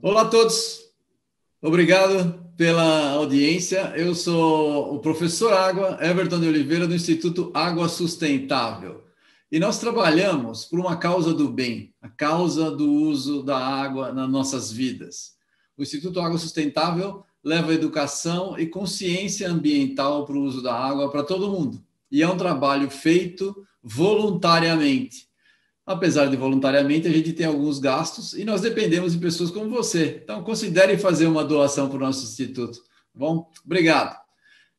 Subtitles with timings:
[0.00, 0.80] Olá a todos,
[1.60, 3.92] obrigado pela audiência.
[3.94, 9.04] Eu sou o professor Água, Everton de Oliveira, do Instituto Água Sustentável.
[9.52, 14.30] E nós trabalhamos por uma causa do bem, a causa do uso da água nas
[14.30, 15.36] nossas vidas.
[15.76, 21.22] O Instituto Água Sustentável leva educação e consciência ambiental para o uso da água para
[21.22, 21.84] todo mundo.
[22.16, 25.28] E é um trabalho feito voluntariamente.
[25.84, 30.22] Apesar de voluntariamente, a gente tem alguns gastos e nós dependemos de pessoas como você.
[30.24, 32.78] Então, considere fazer uma doação para o nosso instituto.
[32.78, 34.16] Tá bom, obrigado.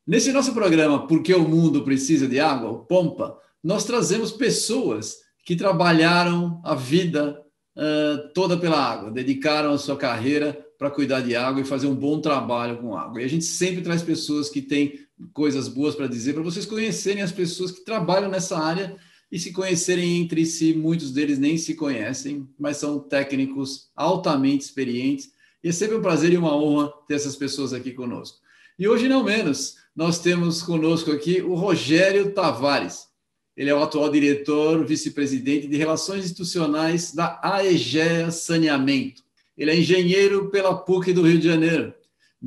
[0.08, 5.18] Nesse nosso programa, Por que o Mundo Precisa de Água, o POMPA, nós trazemos pessoas
[5.46, 7.40] que trabalharam a vida
[7.76, 11.94] uh, toda pela água, dedicaram a sua carreira para cuidar de água e fazer um
[11.94, 13.22] bom trabalho com água.
[13.22, 17.24] E a gente sempre traz pessoas que têm coisas boas para dizer, para vocês conhecerem
[17.24, 18.98] as pessoas que trabalham nessa área
[19.32, 20.74] e se conhecerem entre si.
[20.74, 25.32] Muitos deles nem se conhecem, mas são técnicos altamente experientes.
[25.64, 28.38] E é sempre um prazer e uma honra ter essas pessoas aqui conosco.
[28.80, 33.08] E hoje, não menos, nós temos conosco aqui o Rogério Tavares.
[33.56, 39.24] Ele é o atual diretor, vice-presidente de Relações Institucionais da AEGEA Saneamento.
[39.58, 41.92] Ele é engenheiro pela PUC do Rio de Janeiro,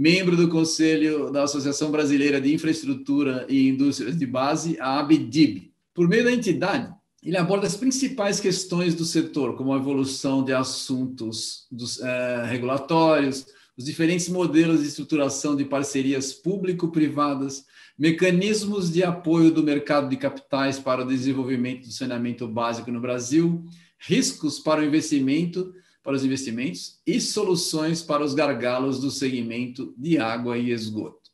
[0.00, 5.74] membro do Conselho da Associação Brasileira de Infraestrutura e Indústrias de Base, a ABDIB.
[5.92, 6.90] Por meio da entidade,
[7.22, 13.44] ele aborda as principais questões do setor, como a evolução de assuntos dos, é, regulatórios,
[13.76, 17.66] os diferentes modelos de estruturação de parcerias público-privadas,
[17.98, 23.66] mecanismos de apoio do mercado de capitais para o desenvolvimento do saneamento básico no Brasil,
[23.98, 30.18] riscos para o investimento, para os investimentos e soluções para os gargalos do segmento de
[30.18, 31.30] água e esgoto.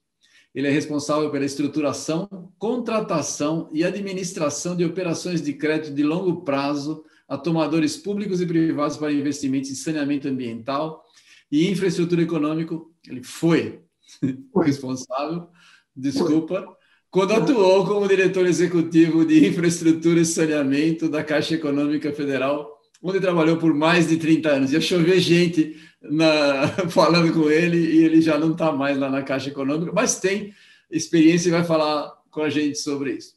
[0.55, 7.05] Ele é responsável pela estruturação, contratação e administração de operações de crédito de longo prazo
[7.29, 11.05] a tomadores públicos e privados para investimentos em saneamento ambiental
[11.51, 12.95] e infraestrutura econômico.
[13.07, 13.83] Ele foi
[14.53, 15.49] o responsável,
[15.95, 16.67] desculpa,
[17.11, 22.76] quando atuou como diretor executivo de infraestrutura e saneamento da Caixa Econômica Federal
[23.07, 24.73] onde trabalhou por mais de 30 anos.
[24.73, 29.23] Ia chover gente na, falando com ele e ele já não está mais lá na
[29.23, 30.53] Caixa Econômica, mas tem
[30.91, 33.35] experiência e vai falar com a gente sobre isso.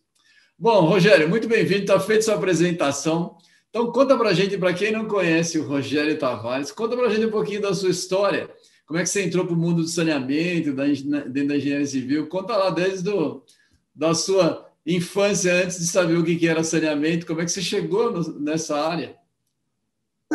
[0.57, 3.37] Bom, Rogério, muito bem-vindo, está feita sua apresentação.
[3.69, 7.09] Então, conta para a gente, para quem não conhece o Rogério Tavares, conta para a
[7.09, 8.49] gente um pouquinho da sua história.
[8.87, 12.27] Como é que você entrou para o mundo do saneamento, da, dentro da engenharia civil?
[12.27, 13.43] Conta lá desde do,
[13.93, 18.11] da sua infância, antes de saber o que era saneamento, como é que você chegou
[18.11, 19.15] no, nessa área?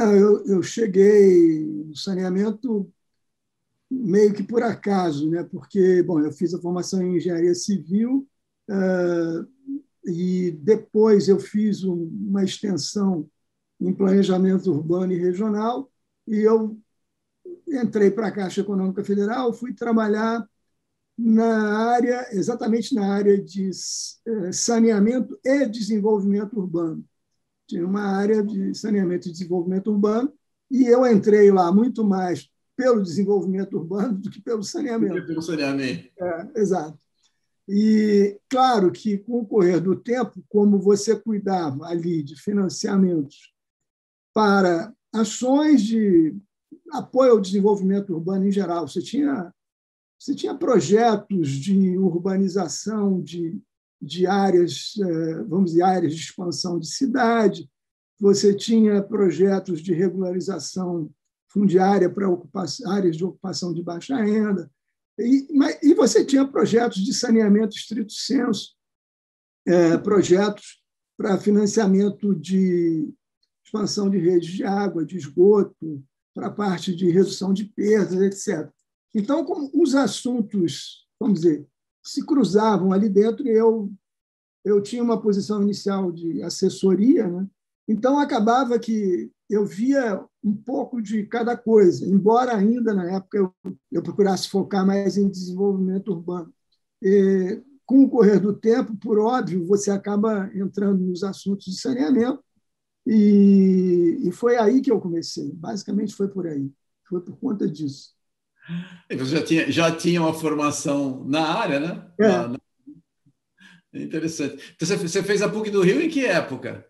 [0.03, 2.93] Eu, eu cheguei no saneamento
[3.91, 5.45] meio que por acaso, né?
[5.45, 8.27] porque bom, eu fiz a formação em engenharia civil
[8.69, 9.47] uh,
[10.05, 13.29] e depois eu fiz um, uma extensão
[13.81, 15.91] em planejamento urbano e regional
[16.27, 16.79] e eu
[17.69, 20.49] entrei para a Caixa Econômica Federal, fui trabalhar
[21.17, 23.71] na área, exatamente na área de
[24.27, 27.05] eh, saneamento e desenvolvimento urbano
[27.75, 30.33] tinha uma área de saneamento e desenvolvimento urbano,
[30.71, 35.15] e eu entrei lá muito mais pelo desenvolvimento urbano do que pelo saneamento.
[35.15, 36.09] Que pelo saneamento.
[36.19, 36.99] É, exato.
[37.69, 43.53] E, claro, que com o correr do tempo, como você cuidava ali de financiamentos
[44.33, 46.37] para ações de
[46.93, 49.53] apoio ao desenvolvimento urbano em geral, você tinha,
[50.19, 53.61] você tinha projetos de urbanização de
[54.05, 57.69] de áreas, eh, vamos dizer, áreas de expansão de cidade,
[58.21, 61.11] você tinha projetos de regularização
[61.49, 62.29] fundiária para
[62.87, 64.71] áreas de ocupação de baixa renda,
[65.19, 65.47] e,
[65.83, 68.75] e você tinha projetos de saneamento estrito senso,
[69.67, 70.83] é, projetos
[71.17, 73.13] para financiamento de
[73.65, 76.03] expansão de redes de água, de esgoto,
[76.35, 78.69] para parte de redução de perdas, etc.
[79.15, 81.67] Então, como os assuntos, vamos dizer,
[82.05, 83.91] se cruzavam ali dentro e eu,
[84.65, 87.47] eu tinha uma posição inicial de assessoria, né?
[87.89, 93.55] então acabava que eu via um pouco de cada coisa, embora ainda na época eu,
[93.91, 96.53] eu procurasse focar mais em desenvolvimento urbano.
[97.03, 102.43] E, com o correr do tempo, por óbvio, você acaba entrando nos assuntos de saneamento,
[103.07, 105.53] e, e foi aí que eu comecei.
[105.53, 106.71] Basicamente foi por aí,
[107.07, 108.15] foi por conta disso.
[109.11, 112.11] Você já tinha, já tinha uma formação na área, né?
[112.19, 112.29] É.
[112.29, 112.59] Na, na...
[113.93, 114.75] Interessante.
[114.75, 116.87] Então, você fez a PUC do Rio em que época?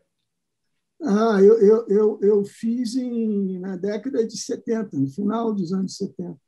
[1.02, 5.96] Ah, eu, eu, eu, eu fiz em, na década de 70, no final dos anos
[5.96, 6.38] 70.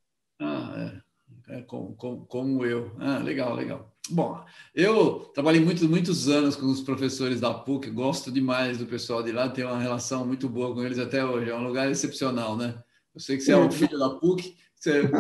[0.41, 1.01] Ah,
[1.49, 1.59] é.
[1.59, 2.91] é como, como, como eu.
[2.99, 3.95] Ah, legal, legal.
[4.09, 4.43] Bom,
[4.75, 9.33] eu trabalhei muito, muitos anos com os professores da PUC, gosto demais do pessoal de
[9.33, 12.81] lá, tenho uma relação muito boa com eles até hoje, é um lugar excepcional, né?
[13.13, 15.11] Eu sei que você é, um filho da PUC, você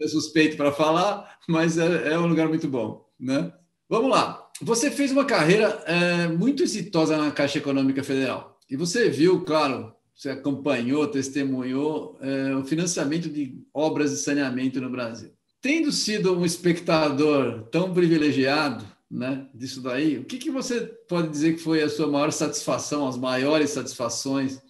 [0.00, 3.52] é suspeito para falar, mas é, é, um lugar muito bom, né?
[3.88, 4.50] Vamos lá.
[4.62, 9.92] Você fez uma carreira é, muito exitosa na Caixa Econômica Federal e você viu, claro,
[10.14, 16.44] você acompanhou, testemunhou é, o financiamento de obras de saneamento no Brasil tendo sido um
[16.44, 21.88] espectador tão privilegiado né, disso daí, o que, que você pode dizer que foi a
[21.88, 24.60] sua maior satisfação, as maiores satisfações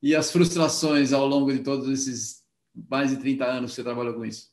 [0.00, 2.41] e as frustrações ao longo de todos esses
[2.74, 4.50] mais de 30 anos você trabalhou com isso?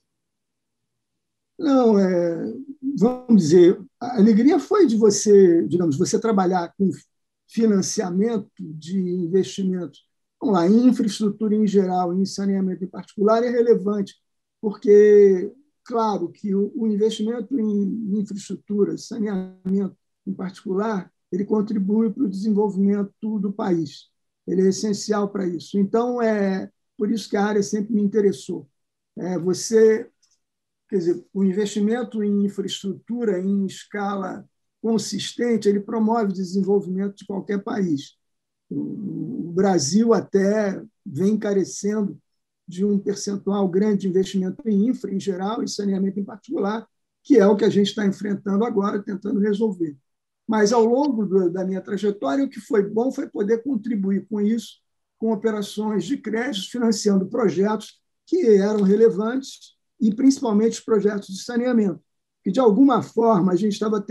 [1.57, 2.53] Não, é,
[2.97, 6.89] vamos dizer, a alegria foi de você, digamos, você trabalhar com
[7.47, 10.05] financiamento de investimentos,
[10.39, 14.15] vamos lá, infraestrutura em geral, em saneamento em particular, é relevante,
[14.61, 15.51] porque
[15.89, 23.51] Claro que o investimento em infraestrutura, saneamento em particular, ele contribui para o desenvolvimento do
[23.51, 24.07] país.
[24.45, 25.79] Ele é essencial para isso.
[25.79, 26.69] Então, é
[26.99, 28.67] por isso que a área sempre me interessou.
[29.17, 30.05] É, você,
[30.89, 34.45] quer dizer, o investimento em infraestrutura em escala
[34.81, 38.17] consistente, ele promove o desenvolvimento de qualquer país.
[38.69, 42.19] O Brasil até vem carecendo
[42.67, 46.85] de um percentual grande de investimento em infra em geral e saneamento em particular,
[47.23, 49.97] que é o que a gente está enfrentando agora, tentando resolver.
[50.45, 54.81] Mas, ao longo da minha trajetória, o que foi bom foi poder contribuir com isso,
[55.19, 62.01] com operações de crédito, financiando projetos que eram relevantes e, principalmente, os projetos de saneamento,
[62.43, 64.03] que, de alguma forma, a gente estava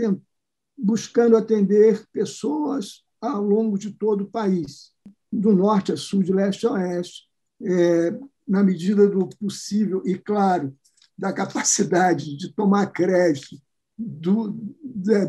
[0.77, 4.93] buscando atender pessoas ao longo de todo o país,
[5.31, 7.23] do norte a sul, de leste a oeste,
[7.61, 8.17] é,
[8.47, 10.75] na medida do possível e, claro,
[11.17, 13.57] da capacidade de tomar crédito
[13.97, 14.55] do,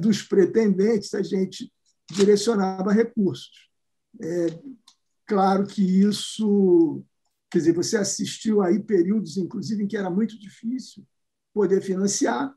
[0.00, 1.72] dos pretendentes, a gente
[2.10, 3.68] direcionava recursos.
[4.20, 4.46] É,
[5.30, 7.04] claro que isso,
[7.48, 11.06] quer dizer, você assistiu aí períodos, inclusive, em que era muito difícil
[11.54, 12.52] poder financiar,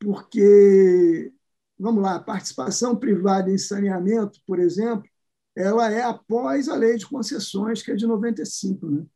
[0.00, 1.30] porque,
[1.78, 5.06] vamos lá, a participação privada em saneamento, por exemplo,
[5.54, 8.90] ela é após a lei de concessões, que é de 95.
[8.90, 9.06] Né?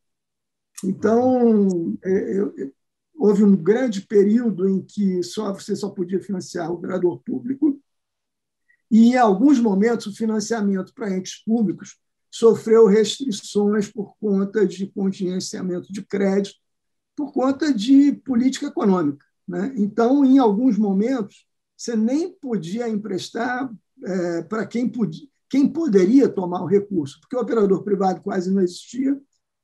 [0.83, 2.71] Então, é,
[3.17, 7.81] houve um grande período em que só você só podia financiar o operador público,
[8.91, 11.97] e em alguns momentos o financiamento para entes públicos
[12.31, 16.57] sofreu restrições por conta de contingenciamento de crédito,
[17.15, 19.25] por conta de política econômica.
[19.47, 19.73] Né?
[19.77, 21.45] Então, em alguns momentos,
[21.75, 23.69] você nem podia emprestar
[24.03, 28.61] é, para quem, podia, quem poderia tomar o recurso, porque o operador privado quase não
[28.61, 29.19] existia,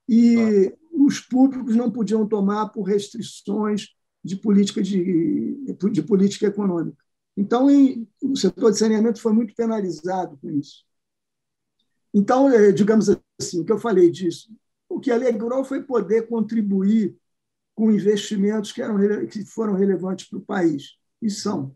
[0.08, 3.90] e os públicos não podiam tomar por restrições
[4.24, 5.58] de política, de,
[5.92, 6.98] de política econômica.
[7.38, 10.84] Então, em, o setor de saneamento foi muito penalizado com isso.
[12.18, 14.50] Então, é, digamos assim, o que eu falei disso,
[14.88, 17.14] o que alegrou foi poder contribuir
[17.76, 21.76] com investimentos que, eram, que foram relevantes para o país, e são.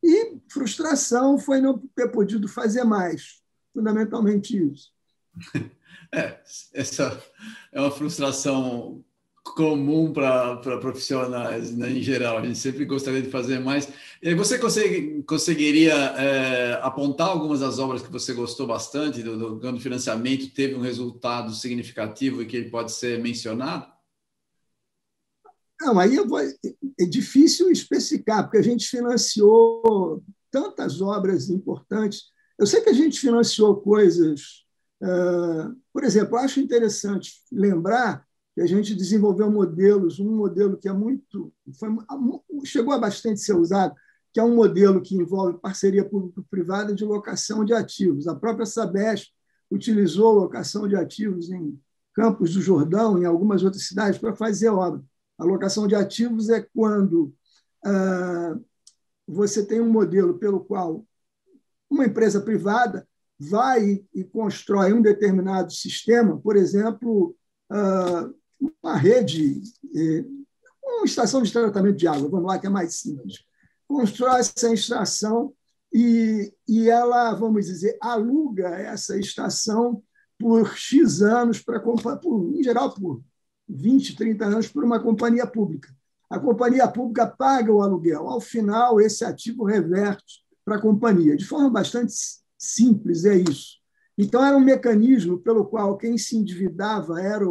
[0.00, 3.42] E frustração foi não ter podido fazer mais,
[3.74, 4.92] fundamentalmente isso.
[6.12, 6.40] É,
[6.74, 7.22] essa
[7.70, 9.04] é uma frustração
[9.54, 12.38] comum para profissionais né, em geral.
[12.38, 13.88] A gente sempre gostaria de fazer mais.
[14.22, 19.72] E você consegue, conseguiria é, apontar algumas das obras que você gostou bastante, do, do,
[19.72, 23.86] do financiamento teve um resultado significativo e que pode ser mencionado?
[25.80, 32.24] Não, aí vou, é difícil especificar, porque a gente financiou tantas obras importantes.
[32.58, 34.60] Eu sei que a gente financiou coisas
[35.02, 40.92] ah, por exemplo, acho interessante lembrar que a gente desenvolveu modelos, um modelo que é
[40.92, 41.88] muito foi,
[42.64, 43.94] chegou a bastante ser usado,
[44.32, 48.26] que é um modelo que envolve parceria público-privada de locação de ativos.
[48.26, 49.30] A própria Sabesp
[49.70, 51.78] utilizou locação de ativos em
[52.12, 55.02] Campos do Jordão, em algumas outras cidades, para fazer obra.
[55.38, 57.32] A locação de ativos é quando
[57.84, 58.58] ah,
[59.26, 61.06] você tem um modelo pelo qual
[61.88, 63.06] uma empresa privada
[63.38, 67.34] vai e constrói um determinado sistema, por exemplo,
[67.70, 68.28] ah,
[68.82, 69.62] uma rede,
[70.82, 73.44] uma estação de tratamento de água, vamos lá, que é mais simples.
[73.88, 75.52] Constrói essa estação
[75.92, 80.02] e, e ela, vamos dizer, aluga essa estação
[80.38, 83.22] por X anos, para, por, em geral por
[83.68, 85.94] 20, 30 anos, por uma companhia pública.
[86.28, 88.28] A companhia pública paga o aluguel.
[88.28, 92.14] Ao final, esse ativo reverte para a companhia, de forma bastante
[92.56, 93.80] simples, é isso.
[94.16, 97.48] Então, era um mecanismo pelo qual quem se endividava era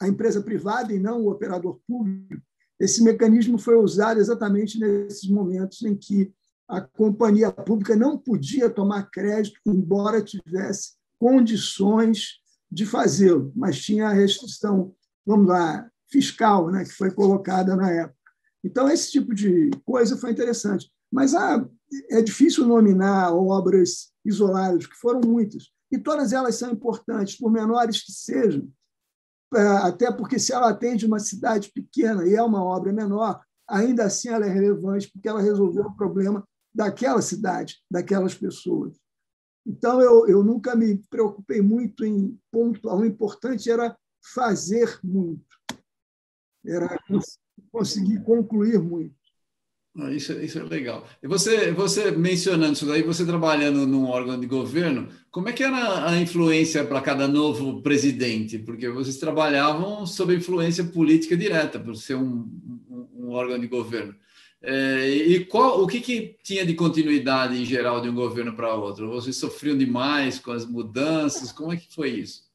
[0.00, 2.42] a empresa privada e não o operador público.
[2.78, 6.32] Esse mecanismo foi usado exatamente nesses momentos em que
[6.68, 12.40] a companhia pública não podia tomar crédito, embora tivesse condições
[12.70, 14.94] de fazê-lo, mas tinha a restrição,
[15.26, 18.16] vamos lá, fiscal, né, que foi colocada na época.
[18.62, 20.90] Então, esse tipo de coisa foi interessante.
[21.10, 21.66] Mas ah,
[22.10, 25.70] é difícil nominar obras isoladas, que foram muitas.
[25.90, 28.68] E todas elas são importantes, por menores que sejam,
[29.82, 34.28] até porque se ela atende uma cidade pequena e é uma obra menor, ainda assim
[34.28, 38.96] ela é relevante, porque ela resolveu o problema daquela cidade, daquelas pessoas.
[39.66, 42.96] Então, eu, eu nunca me preocupei muito em pontuar.
[42.96, 43.96] O importante era
[44.34, 45.44] fazer muito,
[46.64, 46.98] era
[47.70, 49.17] conseguir concluir muito.
[50.12, 51.04] Isso, isso é legal.
[51.20, 55.64] E você, você mencionando isso daí, você trabalhando num órgão de governo, como é que
[55.64, 58.58] era a influência para cada novo presidente?
[58.58, 62.48] Porque vocês trabalhavam sob influência política direta, por ser um,
[62.88, 64.14] um, um órgão de governo.
[64.62, 68.74] É, e qual, o que, que tinha de continuidade em geral de um governo para
[68.74, 69.10] outro?
[69.10, 71.50] Vocês sofriam demais com as mudanças?
[71.50, 72.48] Como é que foi isso?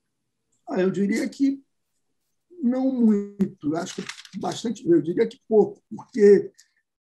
[0.68, 1.62] Ah, eu diria que
[2.62, 4.04] não muito, acho que
[4.40, 6.50] bastante, eu diria que pouco, porque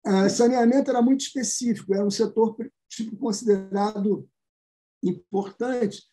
[0.03, 2.55] ah, saneamento era muito específico, era um setor
[2.89, 4.27] tipo, considerado
[5.03, 6.03] importante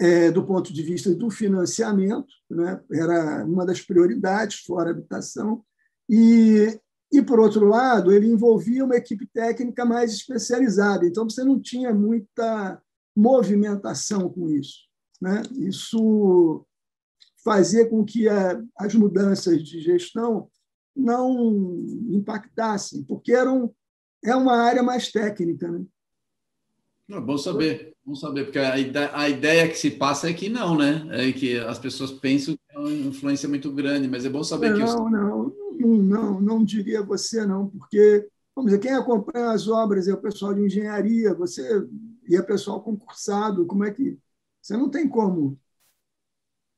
[0.00, 2.80] é, do ponto de vista do financiamento, né?
[2.92, 5.64] era uma das prioridades, fora habitação,
[6.08, 6.78] e,
[7.12, 11.94] e, por outro lado, ele envolvia uma equipe técnica mais especializada, então você não tinha
[11.94, 12.80] muita
[13.16, 14.80] movimentação com isso.
[15.20, 15.42] Né?
[15.56, 16.66] Isso
[17.42, 20.50] fazia com que a, as mudanças de gestão
[20.96, 23.74] não impactassem, porque eram,
[24.24, 25.68] é uma área mais técnica.
[25.68, 25.84] Né?
[27.10, 30.48] É bom saber, bom saber, porque a ideia, a ideia que se passa é que
[30.48, 31.06] não, né?
[31.10, 34.70] É que as pessoas pensam que é uma influência muito grande, mas é bom saber
[34.70, 34.84] não, que.
[34.84, 40.08] Não, não, não, não, não diria você, não, porque, vamos dizer, quem acompanha as obras
[40.08, 41.86] é o pessoal de engenharia, você
[42.26, 44.18] e é pessoal concursado, como é que.
[44.60, 45.58] Você não tem como.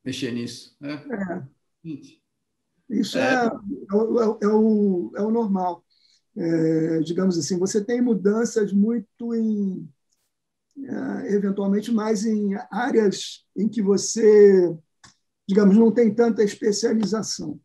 [0.03, 0.75] Mexer nisso.
[0.81, 0.93] É.
[0.93, 1.47] é.
[2.89, 5.83] Isso é, é, é, o, é, o, é o normal.
[6.35, 9.89] É, digamos assim, você tem mudanças muito em,
[10.77, 14.75] é, eventualmente, mais em áreas em que você,
[15.47, 17.59] digamos, não tem tanta especialização.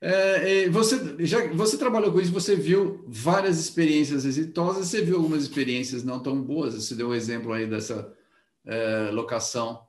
[0.00, 5.42] É, você já você trabalhou com isso, você viu várias experiências exitosas, você viu algumas
[5.42, 6.74] experiências não tão boas.
[6.74, 8.12] Você deu um exemplo aí dessa
[8.66, 9.80] é, locação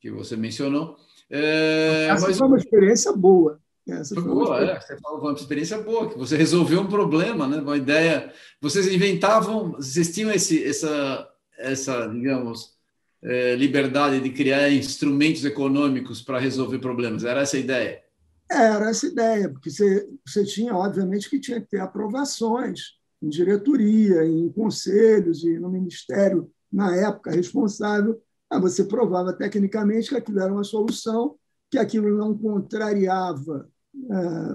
[0.00, 0.96] que você mencionou.
[1.30, 2.36] É, mas...
[2.36, 3.60] foi uma experiência boa.
[3.92, 7.58] Essa foi boa, é, você falou uma experiência boa, que você resolveu um problema, né?
[7.58, 8.32] Uma ideia.
[8.60, 11.28] Vocês inventavam, vocês tinham esse, essa,
[11.58, 12.74] essa, digamos,
[13.22, 17.24] é, liberdade de criar instrumentos econômicos para resolver problemas.
[17.24, 18.02] Era essa a ideia?
[18.50, 23.28] Era essa a ideia, porque você, você tinha, obviamente, que tinha que ter aprovações em
[23.28, 28.20] diretoria, em conselhos e no ministério, na época, responsável.
[28.48, 31.36] Ah, você provava tecnicamente que aquilo era uma solução,
[31.70, 33.68] que aquilo não contrariava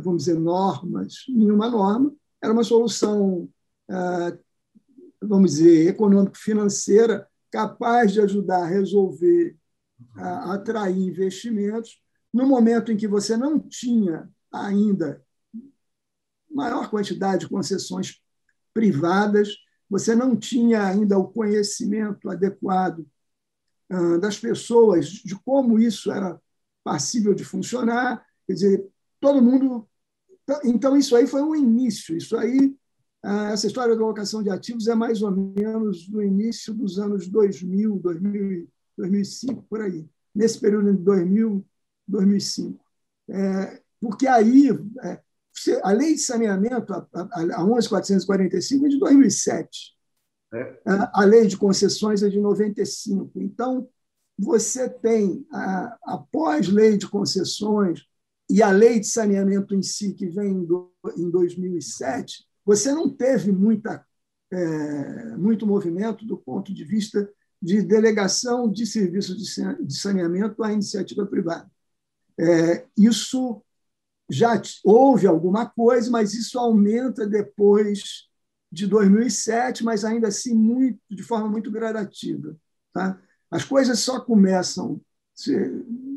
[0.01, 3.49] vamos dizer, normas, nenhuma norma, era uma solução,
[3.89, 4.37] ah,
[5.21, 9.57] vamos dizer, econômico-financeira capaz de ajudar a resolver,
[10.15, 12.01] a atrair investimentos,
[12.33, 15.23] no momento em que você não tinha ainda
[16.49, 18.21] maior quantidade de concessões
[18.73, 19.55] privadas,
[19.89, 23.05] você não tinha ainda o conhecimento adequado
[23.89, 26.39] ah, das pessoas de como isso era
[26.83, 28.25] passível de funcionar.
[28.45, 28.89] Quer dizer,
[29.25, 29.87] todo mundo.
[30.63, 32.15] Então, isso aí foi um início.
[32.15, 32.75] Isso aí,
[33.23, 37.27] ah, essa história da locação de ativos é mais ou menos no início dos anos
[37.27, 38.67] 2000, 2000
[38.97, 40.07] 2005, por aí.
[40.33, 41.65] Nesse período de 2000,
[42.07, 42.83] 2005.
[43.29, 44.69] É, porque aí,
[45.03, 45.21] é,
[45.83, 49.95] a lei de saneamento, a, a, a 11.445, é de 2007.
[50.53, 50.79] É.
[51.13, 53.31] A lei de concessões é de 95.
[53.41, 53.89] Então,
[54.37, 55.45] você tem,
[56.03, 58.05] após lei de concessões,
[58.49, 60.67] e a lei de saneamento em si, que vem
[61.17, 64.05] em 2007, você não teve muita,
[64.51, 67.29] é, muito movimento do ponto de vista
[67.61, 71.69] de delegação de serviços de saneamento à iniciativa privada.
[72.37, 73.63] É, isso
[74.29, 78.27] já houve alguma coisa, mas isso aumenta depois
[78.71, 82.55] de 2007, mas ainda assim muito, de forma muito gradativa.
[82.93, 83.19] Tá?
[83.49, 84.99] As coisas só começam
[85.33, 85.53] se,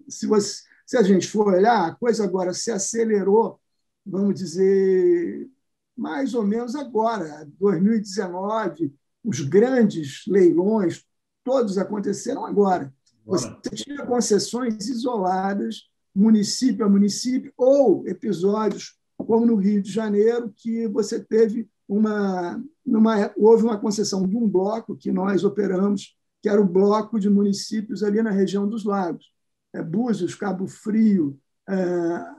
[0.09, 3.61] se você se a gente for olhar, a coisa agora se acelerou,
[4.07, 5.47] vamos dizer,
[5.95, 11.05] mais ou menos agora, 2019, os grandes leilões,
[11.45, 12.91] todos aconteceram agora.
[13.27, 20.89] Você tinha concessões isoladas, município a município, ou episódios, como no Rio de Janeiro, que
[20.89, 26.59] você teve uma, numa, houve uma concessão de um bloco que nós operamos, que era
[26.59, 29.37] o bloco de municípios ali na região dos lagos.
[29.79, 31.75] É, Búzios, Cabo Frio, é,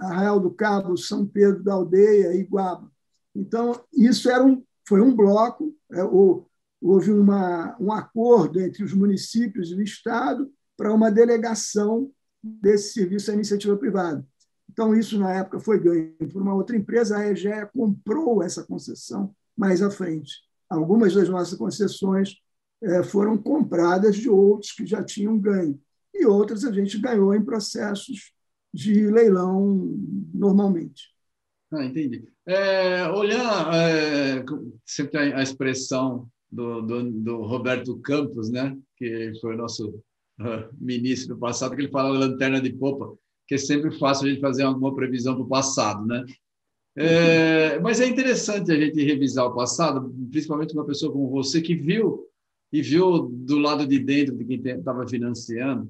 [0.01, 2.91] Arraial do Cabo, São Pedro da Aldeia Iguaba.
[3.33, 6.03] Então, isso era um, foi um bloco, é,
[6.81, 12.11] houve uma, um acordo entre os municípios e o Estado para uma delegação
[12.43, 14.25] desse serviço à iniciativa privada.
[14.69, 17.17] Então, isso, na época, foi ganho por uma outra empresa.
[17.17, 20.41] A EGEA comprou essa concessão mais à frente.
[20.69, 22.35] Algumas das nossas concessões
[23.05, 25.77] foram compradas de outros que já tinham ganho,
[26.13, 28.31] e outras a gente ganhou em processos
[28.73, 29.95] de leilão
[30.33, 31.09] normalmente.
[31.71, 32.23] Ah, entendi.
[32.45, 34.43] É, olhar, é,
[34.85, 39.89] sempre a, expressão do, do, do, Roberto Campos, né, que foi nosso
[40.39, 43.15] uh, ministro do passado, que ele fala lanterna de popa,
[43.47, 46.25] que é sempre fácil a gente fazer alguma previsão para o passado, né?
[46.95, 51.75] É, mas é interessante a gente revisar o passado, principalmente uma pessoa como você que
[51.75, 52.25] viu
[52.71, 55.89] e viu do lado de dentro de quem estava financiando.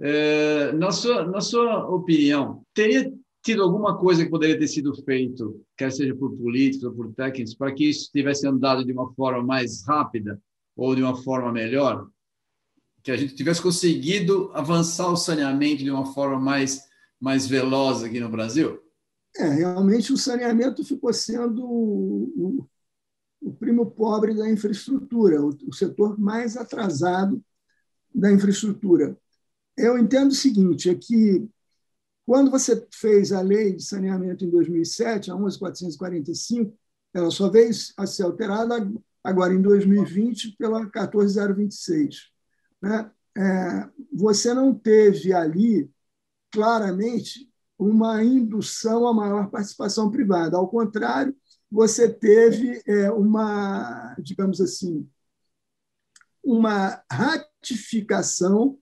[0.00, 5.64] É, na, sua, na sua opinião, teria tido alguma coisa que poderia ter sido feito,
[5.76, 9.42] quer seja por políticos ou por técnicos, para que isso tivesse andado de uma forma
[9.42, 10.40] mais rápida
[10.76, 12.06] ou de uma forma melhor?
[13.02, 16.86] Que a gente tivesse conseguido avançar o saneamento de uma forma mais
[17.20, 18.80] mais veloz aqui no Brasil?
[19.36, 22.68] É, realmente o saneamento ficou sendo
[23.40, 27.42] o, primo pobre da infraestrutura, o, setor mais atrasado
[28.14, 29.16] da infraestrutura.
[29.76, 31.48] Eu entendo o seguinte, é que
[32.26, 36.72] quando você fez a lei de saneamento em 2007, a 11.445,
[37.14, 38.74] ela só veio a ser alterada
[39.24, 42.30] agora em 2020 pela 14026.
[42.82, 43.10] Né?
[43.36, 45.90] É, você não teve ali
[46.50, 50.56] claramente uma indução a maior participação privada.
[50.56, 51.34] Ao contrário,
[51.70, 55.08] você teve é, uma, digamos assim,
[56.42, 58.78] uma ratificação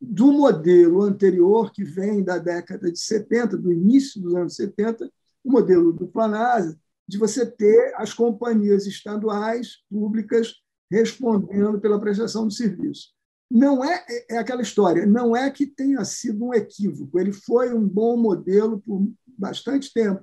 [0.00, 5.10] do modelo anterior, que vem da década de 70, do início dos anos 70,
[5.42, 10.54] o modelo do Planasa, de você ter as companhias estaduais públicas
[10.90, 13.12] respondendo pela prestação de serviço.
[13.50, 17.72] Não é, é, é aquela história, não é que tenha sido um equívoco, ele foi
[17.74, 20.22] um bom modelo por bastante tempo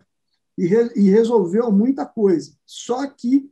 [0.58, 2.56] e, re, e resolveu muita coisa.
[2.66, 3.50] Só que,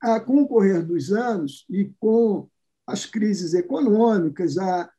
[0.00, 2.48] ah, com o correr dos anos e com
[2.86, 4.90] as crises econômicas, a,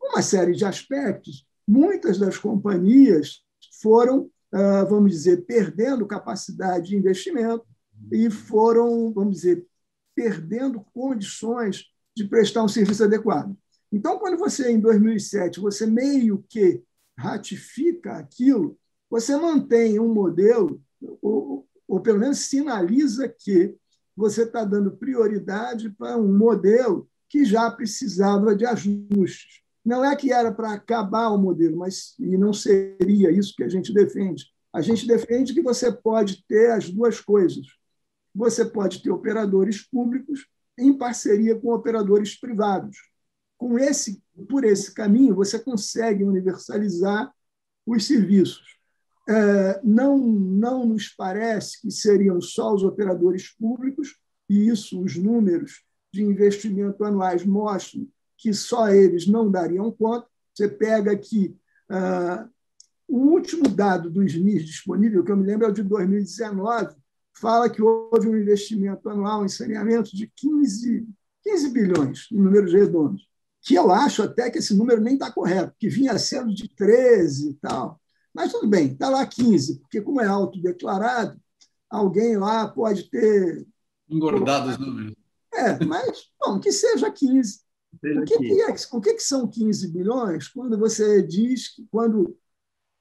[0.00, 3.42] uma série de aspectos, muitas das companhias
[3.80, 7.66] foram, ah, vamos dizer, perdendo capacidade de investimento
[8.12, 9.66] e foram, vamos dizer,
[10.14, 11.84] perdendo condições
[12.16, 13.56] de prestar um serviço adequado.
[13.92, 16.82] Então, quando você, em 2007, você meio que
[17.18, 18.78] ratifica aquilo,
[19.10, 20.80] você mantém um modelo,
[21.22, 23.76] ou, ou pelo menos sinaliza que
[24.16, 29.62] você está dando prioridade para um modelo que já precisava de ajustes.
[29.84, 33.68] Não é que era para acabar o modelo, mas e não seria isso que a
[33.68, 34.46] gente defende.
[34.72, 37.66] A gente defende que você pode ter as duas coisas.
[38.34, 40.46] Você pode ter operadores públicos
[40.78, 42.96] em parceria com operadores privados.
[43.56, 47.32] Com esse, por esse caminho, você consegue universalizar
[47.86, 48.75] os serviços.
[49.28, 54.16] É, não, não nos parece que seriam só os operadores públicos,
[54.48, 58.06] e isso os números de investimento anuais mostram
[58.38, 60.26] que só eles não dariam conta.
[60.54, 61.56] Você pega aqui
[61.90, 62.48] uh,
[63.08, 66.94] o último dado do SNIS disponível, que eu me lembro é o de 2019,
[67.34, 71.06] fala que houve um investimento anual em saneamento de 15,
[71.42, 73.28] 15 bilhões, em números redondos,
[73.62, 77.50] que eu acho até que esse número nem está correto, que vinha sendo de 13
[77.50, 78.00] e tal.
[78.36, 81.40] Mas tudo bem, está lá 15, porque como é autodeclarado,
[81.88, 83.66] alguém lá pode ter...
[84.06, 85.14] Engordado os números.
[85.54, 87.60] É, mas, bom, que seja 15.
[87.98, 91.86] Seja o que, que, é, o que, que são 15 bilhões quando você diz que
[91.90, 92.36] quando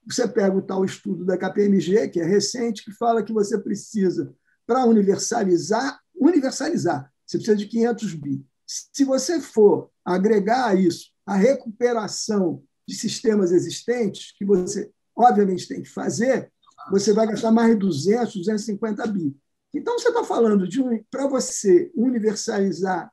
[0.07, 4.33] você pega o tal estudo da KPMG, que é recente, que fala que você precisa,
[4.65, 8.45] para universalizar, universalizar, você precisa de 500 bi.
[8.65, 15.81] Se você for agregar a isso a recuperação de sistemas existentes, que você obviamente tem
[15.81, 16.51] que fazer,
[16.91, 19.35] você vai gastar mais de 200, 250 bi.
[19.73, 23.11] Então, você está falando de um, para você universalizar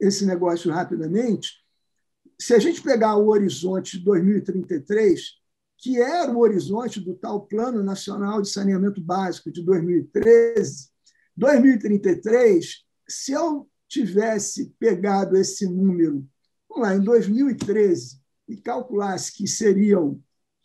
[0.00, 1.60] esse negócio rapidamente,
[2.40, 5.20] se a gente pegar o horizonte de 2033,
[5.76, 10.88] que era o horizonte do tal Plano Nacional de Saneamento Básico de 2013,
[11.36, 16.26] 2033, se eu tivesse pegado esse número
[16.70, 20.20] lá, em 2013 e calculasse que seriam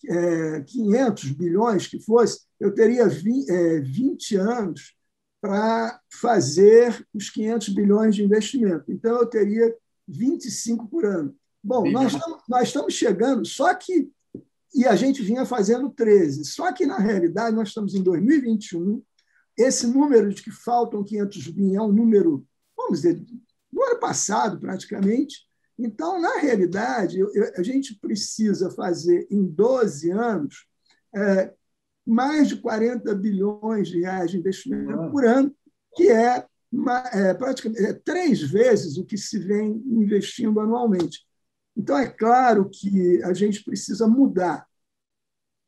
[0.10, 4.96] é, 500 bilhões que fosse, eu teria 20, é, 20 anos
[5.42, 8.92] para fazer os 500 bilhões de investimento.
[8.92, 9.76] Então, eu teria
[10.08, 11.36] 25 por ano.
[11.64, 14.10] Bom, nós estamos, nós estamos chegando, só que.
[14.74, 16.44] E a gente vinha fazendo 13.
[16.46, 19.02] Só que, na realidade, nós estamos em 2021.
[19.58, 23.24] Esse número de que faltam 500 bilhões é um número, vamos dizer,
[23.72, 25.46] do ano passado, praticamente.
[25.78, 27.20] Então, na realidade,
[27.56, 30.66] a gente precisa fazer em 12 anos
[31.14, 31.54] é,
[32.06, 35.10] mais de 40 bilhões de reais de investimento ah.
[35.10, 35.54] por ano,
[35.96, 36.46] que é,
[37.14, 41.26] é praticamente é três vezes o que se vem investindo anualmente.
[41.76, 44.66] Então, é claro que a gente precisa mudar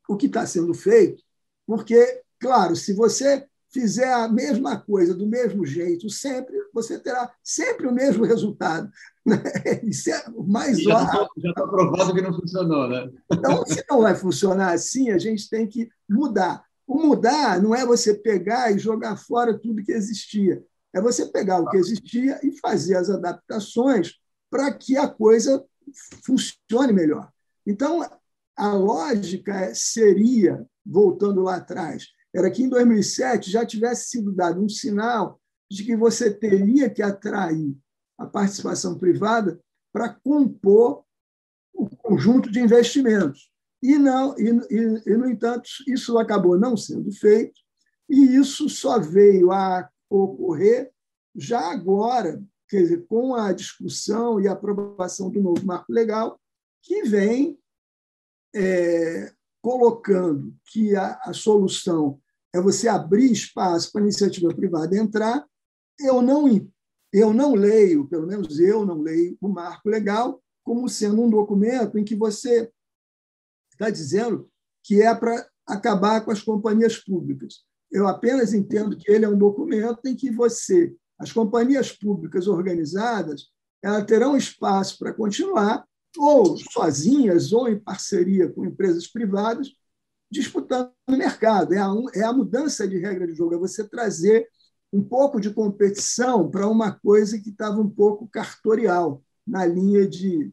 [0.07, 1.21] o que está sendo feito,
[1.65, 7.87] porque, claro, se você fizer a mesma coisa do mesmo jeito sempre, você terá sempre
[7.87, 8.89] o mesmo resultado.
[9.25, 9.41] Né?
[9.83, 13.09] Isso é mais já está provado que não funcionou, né?
[13.31, 16.63] Então, se não vai funcionar assim, a gente tem que mudar.
[16.85, 20.63] O mudar não é você pegar e jogar fora tudo que existia.
[20.93, 24.13] É você pegar o que existia e fazer as adaptações
[24.49, 25.63] para que a coisa
[26.25, 27.29] funcione melhor.
[27.65, 28.09] Então,
[28.55, 34.69] a lógica seria, voltando lá atrás, era que em 2007 já tivesse sido dado um
[34.69, 37.75] sinal de que você teria que atrair
[38.17, 39.59] a participação privada
[39.91, 41.03] para compor
[41.73, 43.51] o conjunto de investimentos.
[43.81, 47.59] E, não, e, e, no entanto, isso acabou não sendo feito,
[48.09, 50.91] e isso só veio a ocorrer
[51.35, 56.39] já agora, quer dizer, com a discussão e aprovação do novo marco legal,
[56.81, 57.59] que vem
[58.55, 62.19] é, colocando que a, a solução
[62.53, 65.45] é você abrir espaço para a iniciativa privada entrar.
[65.99, 66.47] Eu não,
[67.11, 71.97] eu não leio, pelo menos eu não leio, o marco legal como sendo um documento
[71.97, 72.69] em que você
[73.71, 74.49] está dizendo
[74.83, 77.63] que é para acabar com as companhias públicas.
[77.89, 83.47] Eu apenas entendo que ele é um documento em que você, as companhias públicas organizadas,
[83.81, 85.85] elas terão espaço para continuar,
[86.17, 89.71] ou sozinhas, ou em parceria com empresas privadas,
[90.29, 91.73] disputando no mercado.
[91.73, 94.47] É a, é a mudança de regra de jogo, é você trazer
[94.91, 100.51] um pouco de competição para uma coisa que estava um pouco cartorial, na linha de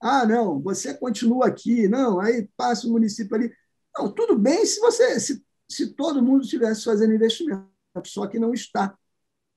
[0.00, 3.52] ah, não, você continua aqui, não, aí passa o município ali.
[3.96, 7.66] Não, tudo bem se você se, se todo mundo estivesse fazendo investimento,
[8.06, 8.96] só que não está.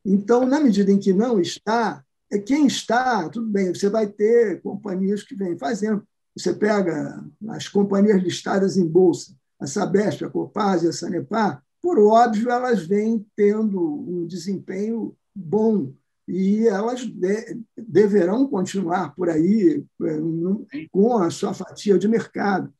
[0.04, 2.04] Então, na medida em que não está,
[2.39, 6.04] quem está, tudo bem, você vai ter companhias que vêm fazendo.
[6.36, 11.98] Você pega as companhias listadas em bolsa, a Sabesp, a Copasa e a Sanepar, por
[12.00, 15.91] óbvio, elas vêm tendo um desempenho bom
[16.28, 22.72] e elas de, deverão continuar por aí é, com a sua fatia de mercado.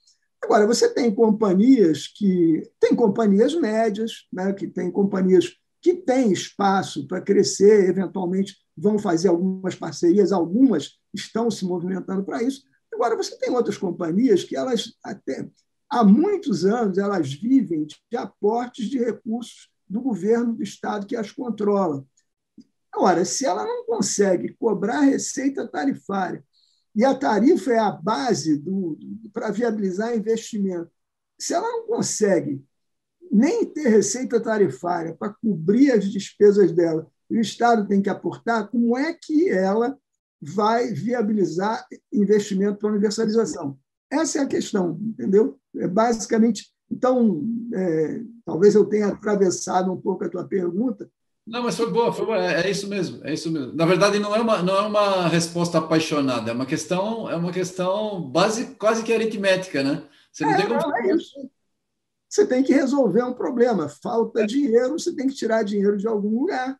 [0.42, 7.08] Agora, você tem companhias que tem companhias médias, né, que tem companhias que têm espaço
[7.08, 12.64] para crescer, eventualmente vão fazer algumas parcerias, algumas estão se movimentando para isso.
[12.92, 15.48] Agora, você tem outras companhias que elas até
[15.90, 21.32] há muitos anos elas vivem de aportes de recursos do governo do estado que as
[21.32, 22.06] controla.
[22.92, 26.44] Agora, se ela não consegue cobrar receita tarifária
[26.96, 28.98] e a tarifa é a base do,
[29.32, 30.92] para viabilizar investimento,
[31.40, 32.64] se ela não consegue
[33.32, 38.68] nem ter receita tarifária para cobrir as despesas dela, e o Estado tem que aportar,
[38.68, 39.98] como é que ela
[40.42, 43.78] vai viabilizar investimento para universalização?
[44.10, 45.58] Essa é a questão, entendeu?
[45.76, 46.70] É basicamente.
[46.92, 51.10] Então, é, talvez eu tenha atravessado um pouco a tua pergunta.
[51.48, 52.38] Não, mas foi boa, foi boa.
[52.38, 53.74] É, é, isso mesmo, é isso mesmo.
[53.74, 57.52] Na verdade, não é uma, não é uma resposta apaixonada, é uma questão, é uma
[57.52, 60.04] questão base, quase que aritmética, né?
[60.32, 60.80] Você não é, tem como.
[60.80, 61.50] Não, é isso.
[62.30, 63.90] Você tem que resolver um problema.
[63.90, 66.80] Falta dinheiro, você tem que tirar dinheiro de algum lugar.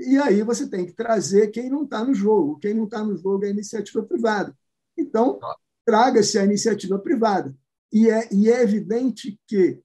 [0.00, 2.58] E aí você tem que trazer quem não está no jogo.
[2.58, 4.56] Quem não está no jogo é a iniciativa privada.
[4.96, 5.38] Então,
[5.84, 7.54] traga-se a iniciativa privada.
[7.92, 9.80] E é, e é evidente que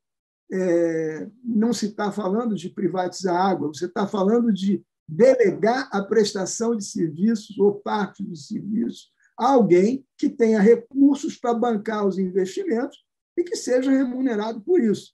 [0.51, 6.75] é, não se está falando de privatizar água, você está falando de delegar a prestação
[6.75, 13.03] de serviços ou parte dos serviços a alguém que tenha recursos para bancar os investimentos
[13.37, 15.13] e que seja remunerado por isso.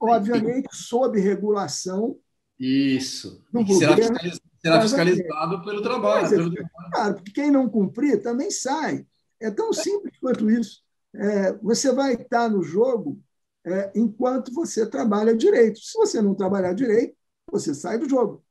[0.00, 2.18] Obviamente, sob regulação.
[2.62, 3.42] Isso.
[3.52, 6.28] Do será, fiscalizado, será fiscalizado pelo trabalho.
[6.28, 6.54] Pelo...
[6.92, 9.04] Claro, porque quem não cumprir também sai.
[9.40, 10.80] É tão simples quanto isso.
[11.12, 13.20] É, você vai estar no jogo
[13.66, 15.80] é, enquanto você trabalha direito.
[15.80, 17.16] Se você não trabalhar direito,
[17.50, 18.44] você sai do jogo.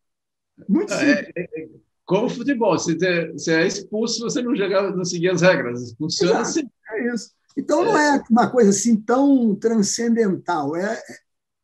[0.68, 1.34] Muito é, simples.
[1.38, 1.70] É, é,
[2.04, 2.96] como futebol, você,
[3.32, 5.94] você é expulso se você não, jogar, não seguir as regras.
[5.94, 6.70] Funciona Exato, assim.
[6.90, 7.32] É isso.
[7.58, 10.76] Então, não é uma coisa assim tão transcendental.
[10.76, 11.02] É,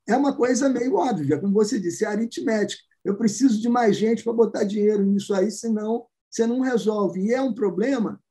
[0.08, 2.82] é uma coisa meio óbvia, como você disse, é aritmética.
[3.04, 7.22] eu preciso de mais gente para botar dinheiro nisso aí, senão você não resolve.
[7.22, 8.22] E é um problema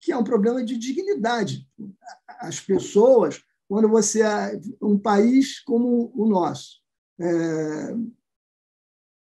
[0.00, 1.66] que é um problema de dignidade.
[2.40, 6.82] As pessoas, quando você é um país como o nosso,
[7.18, 7.96] é,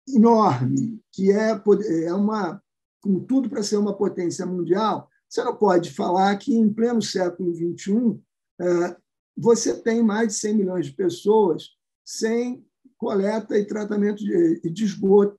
[0.07, 1.61] enorme, que é,
[2.05, 2.61] é uma
[3.01, 7.53] com tudo para ser uma potência mundial, você não pode falar que em pleno século
[7.53, 8.21] XXI
[8.59, 8.97] é,
[9.35, 11.69] você tem mais de 100 milhões de pessoas
[12.05, 12.65] sem
[12.97, 15.37] coleta e tratamento de, de esgoto.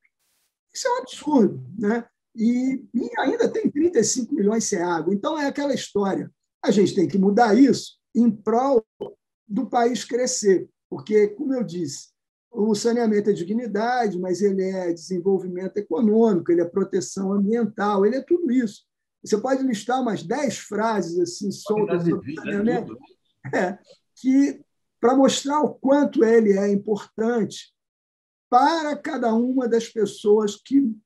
[0.75, 1.64] Isso é um absurdo.
[1.79, 2.05] Né?
[2.35, 5.14] E, e, ainda tem 35 milhões sem água.
[5.14, 6.31] Então, é aquela história.
[6.62, 8.85] A gente tem que mudar isso em prol
[9.46, 12.12] do país crescer, porque, como eu disse,
[12.51, 18.22] o saneamento é dignidade, mas ele é desenvolvimento econômico, ele é proteção ambiental, ele é
[18.22, 18.85] tudo isso.
[19.25, 22.42] Você pode listar umas dez frases assim soltas sobre né?
[22.42, 22.96] saneamento,
[23.55, 23.79] é,
[24.16, 24.62] que
[25.02, 27.74] para mostrar o quanto ele é importante
[28.48, 30.96] para cada uma das pessoas que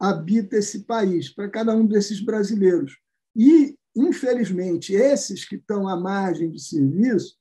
[0.00, 2.98] habita esse país, para cada um desses brasileiros.
[3.36, 7.36] E, infelizmente, esses que estão à margem de serviço,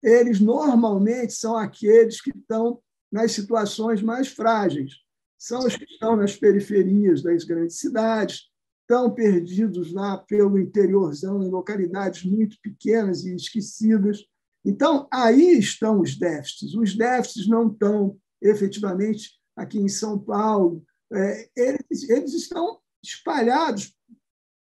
[0.00, 4.92] eles normalmente são aqueles que estão nas situações mais frágeis.
[5.36, 8.42] São os que estão nas periferias das grandes cidades,
[8.82, 14.22] estão perdidos lá pelo interiorzão, em localidades muito pequenas e esquecidas.
[14.68, 16.74] Então, aí estão os déficits.
[16.74, 23.94] Os déficits não estão efetivamente aqui em São Paulo, é, eles, eles estão espalhados.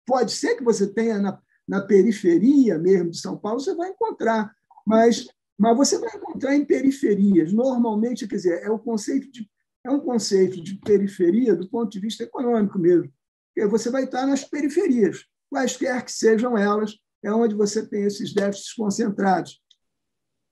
[0.06, 4.54] Pode ser que você tenha na, na periferia mesmo de São Paulo, você vai encontrar,
[4.86, 5.26] mas
[5.58, 7.50] mas você vai encontrar em periferias.
[7.50, 9.50] Normalmente, quer dizer, é o conceito de
[9.82, 13.10] é um conceito de periferia do ponto de vista econômico mesmo.
[13.54, 18.34] Porque você vai estar nas periferias, quaisquer que sejam elas, é onde você tem esses
[18.34, 19.62] déficits concentrados.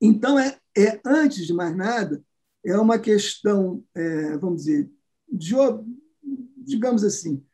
[0.01, 2.23] Então, é, é antes de mais nada,
[2.65, 4.91] é uma questão, é, vamos dizer,
[5.29, 5.55] de,
[6.57, 7.45] digamos assim,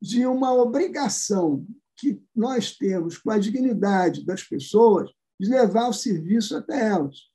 [0.00, 1.66] de uma obrigação
[1.96, 7.30] que nós temos com a dignidade das pessoas de levar o serviço até elas.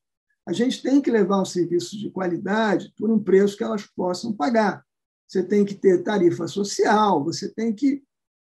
[0.48, 4.34] A gente tem que levar um serviço de qualidade por um preço que elas possam
[4.34, 4.84] pagar.
[5.28, 8.04] Você tem que ter tarifa social, você tem que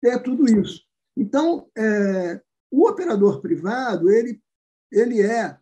[0.01, 0.83] ter tudo isso.
[1.17, 4.41] Então, é, o operador privado, ele,
[4.91, 5.59] ele é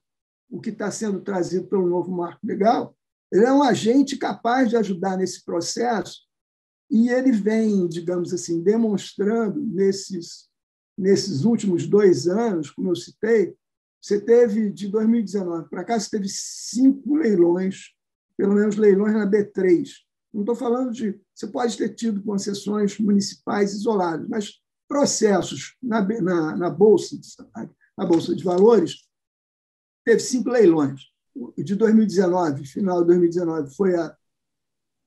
[0.50, 2.96] o que está sendo trazido pelo novo marco legal,
[3.30, 6.26] ele é um agente capaz de ajudar nesse processo
[6.90, 10.48] e ele vem, digamos assim, demonstrando nesses,
[10.96, 13.54] nesses últimos dois anos, como eu citei,
[14.00, 17.92] você teve, de 2019 para cá, você teve cinco leilões,
[18.36, 19.88] pelo menos leilões na B3.
[20.32, 21.20] Não estou falando de.
[21.34, 27.16] Você pode ter tido concessões municipais isoladas, mas processos na, na, na, bolsa,
[27.96, 29.07] na Bolsa de Valores,
[30.08, 31.02] teve cinco leilões.
[31.56, 34.16] De 2019, final de 2019, foi a,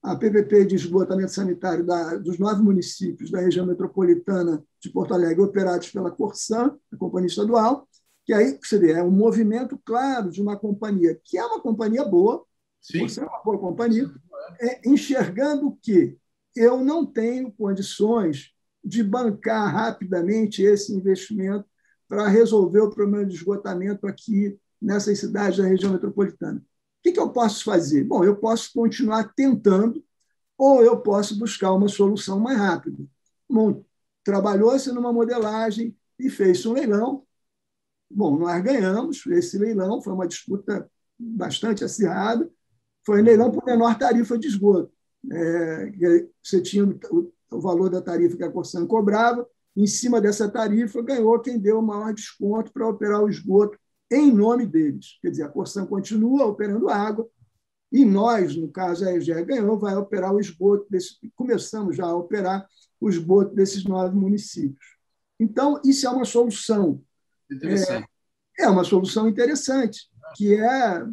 [0.04, 5.42] a PPP de esgotamento sanitário da, dos nove municípios da região metropolitana de Porto Alegre,
[5.42, 7.88] operados pela Corsan, a companhia estadual,
[8.24, 12.06] que aí você vê, é um movimento claro de uma companhia, que é uma companhia
[12.06, 12.46] boa,
[12.80, 13.08] Sim.
[13.08, 14.10] você é uma boa companhia,
[14.60, 16.16] é, enxergando que
[16.56, 18.52] eu não tenho condições
[18.84, 21.66] de bancar rapidamente esse investimento
[22.08, 26.60] para resolver o problema de esgotamento aqui nessas cidades da região metropolitana.
[26.60, 28.04] O que, que eu posso fazer?
[28.04, 30.04] Bom, eu posso continuar tentando
[30.58, 33.04] ou eu posso buscar uma solução mais rápida.
[33.50, 33.84] Bom,
[34.24, 37.26] trabalhou-se numa modelagem e fez um leilão,
[38.13, 42.50] Bom, nós ganhamos esse leilão, foi uma disputa bastante acirrada,
[43.06, 44.91] foi um leilão por menor tarifa de esgoto.
[45.32, 45.91] É,
[46.44, 51.02] você tinha o, o, valor da tarifa que a Corsan cobrava, em cima dessa tarifa
[51.02, 53.80] ganhou quem deu o maior desconto para operar o esgoto
[54.12, 55.17] em nome deles.
[55.21, 57.28] Quer dizer, a Corsan continua operando água,
[57.91, 62.15] e nós, no caso, a EGE ganhou, vai operar o esgoto, desse, começamos já a
[62.15, 62.65] operar
[63.00, 64.97] o esgoto desses nove municípios.
[65.39, 67.02] Então, isso é uma solução
[68.58, 71.06] é, é uma solução interessante, que é,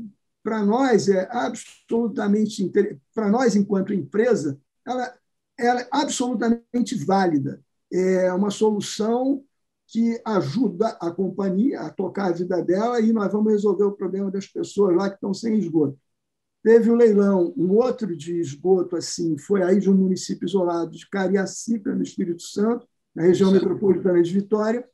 [0.42, 2.70] para nós, é absolutamente,
[3.14, 5.14] para nós, enquanto empresa, ela,
[5.58, 7.60] ela é absolutamente válida.
[7.92, 9.42] É uma solução
[9.88, 14.30] que ajuda a companhia a tocar a vida dela e nós vamos resolver o problema
[14.30, 15.98] das pessoas lá que estão sem esgoto.
[16.62, 21.08] Teve um leilão, um outro de esgoto, assim, foi aí de um município isolado de
[21.08, 23.54] Cariacica, no Espírito Santo, na região Sim.
[23.54, 24.86] metropolitana de Vitória,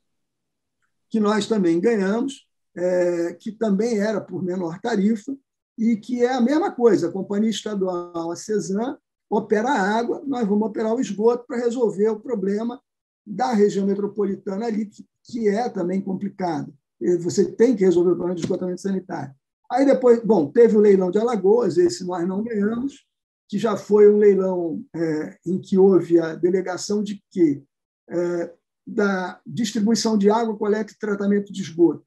[1.10, 5.36] que nós também ganhamos, é, que também era por menor tarifa,
[5.76, 7.08] e que é a mesma coisa.
[7.08, 8.96] A Companhia Estadual, a CESAM,
[9.28, 12.80] opera a água, nós vamos operar o esgoto para resolver o problema
[13.26, 16.72] da região metropolitana ali, que, que é também complicado.
[17.20, 19.34] Você tem que resolver o problema de esgotamento sanitário.
[19.70, 23.06] Aí depois, bom, teve o leilão de Alagoas, esse nós não ganhamos,
[23.48, 27.62] que já foi um leilão é, em que houve a delegação de que
[28.08, 28.52] é,
[28.86, 32.04] da distribuição de água, coleta e tratamento de esgoto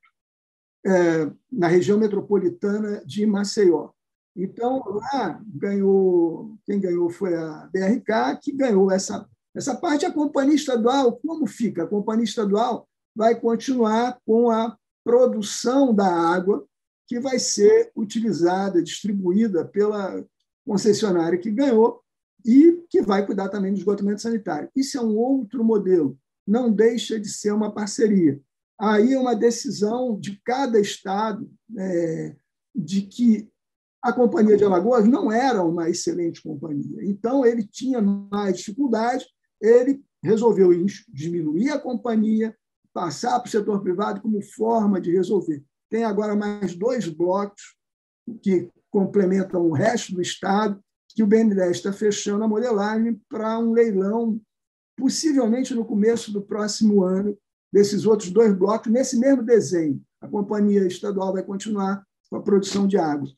[0.85, 3.89] é, na região metropolitana de Maceió.
[4.35, 9.27] Então, lá ganhou, quem ganhou foi a BRK, que ganhou essa,
[9.57, 10.05] essa parte.
[10.05, 11.83] A companhia estadual, como fica?
[11.83, 16.65] A companhia estadual vai continuar com a produção da água
[17.07, 20.23] que vai ser utilizada, distribuída pela
[20.65, 22.01] concessionária que ganhou
[22.45, 24.69] e que vai cuidar também do esgotamento sanitário.
[24.75, 28.39] Isso é um outro modelo, não deixa de ser uma parceria.
[28.79, 32.35] Aí é uma decisão de cada estado é,
[32.75, 33.49] de que
[34.03, 37.03] a Companhia de Alagoas não era uma excelente companhia.
[37.03, 39.25] Então, ele tinha mais dificuldade,
[39.61, 40.69] ele resolveu
[41.07, 42.55] diminuir a companhia,
[42.93, 45.63] passar para o setor privado como forma de resolver.
[45.89, 47.75] Tem agora mais dois blocos
[48.41, 53.71] que complementam o resto do Estado, que o BNDES está fechando a modelagem para um
[53.71, 54.39] leilão,
[54.95, 57.37] possivelmente no começo do próximo ano,
[57.71, 60.01] desses outros dois blocos, nesse mesmo desenho.
[60.21, 63.29] A companhia estadual vai continuar com a produção de água.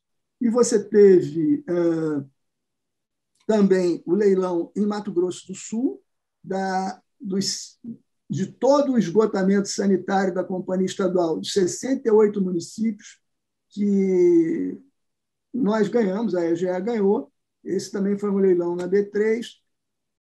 [0.42, 2.26] E você teve uh,
[3.46, 6.02] também o leilão em Mato Grosso do Sul,
[6.44, 7.80] da, dos,
[8.30, 13.20] de todo o esgotamento sanitário da companhia estadual, de 68 municípios,
[13.70, 14.78] que
[15.54, 17.32] nós ganhamos, a EGA ganhou.
[17.64, 19.46] Esse também foi um leilão na B3.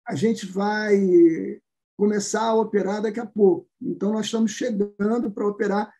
[0.07, 1.59] A gente vai
[1.97, 3.67] começar a operar daqui a pouco.
[3.81, 5.91] Então, nós estamos chegando para operar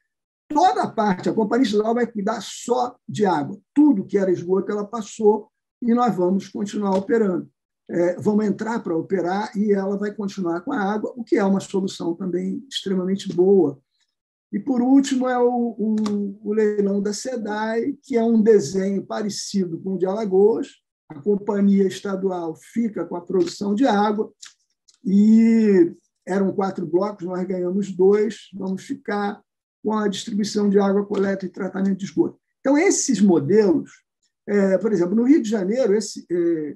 [0.48, 1.30] toda a parte.
[1.30, 3.60] A Companhia Estadual vai cuidar só de água.
[3.74, 5.50] Tudo que era esgoto, ela passou
[5.82, 7.50] e nós vamos continuar operando.
[7.88, 11.44] É, vamos entrar para operar e ela vai continuar com a água, o que é
[11.44, 13.80] uma solução também extremamente boa.
[14.52, 19.80] E, por último, é o, o, o leilão da SEDAI, que é um desenho parecido
[19.82, 20.70] com o de Alagoas.
[21.10, 24.32] A companhia estadual fica com a produção de água
[25.04, 25.94] e
[26.26, 29.40] eram quatro blocos, nós ganhamos dois, vamos ficar
[29.84, 32.40] com a distribuição de água, coleta e tratamento de esgoto.
[32.60, 33.92] Então, esses modelos,
[34.48, 36.76] é, por exemplo, no Rio de Janeiro, esse, é,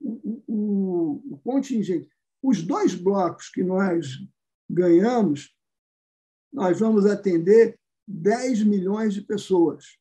[0.00, 2.08] o, o, contingente,
[2.42, 4.18] os dois blocos que nós
[4.68, 5.54] ganhamos,
[6.52, 9.98] nós vamos atender 10 milhões de pessoas,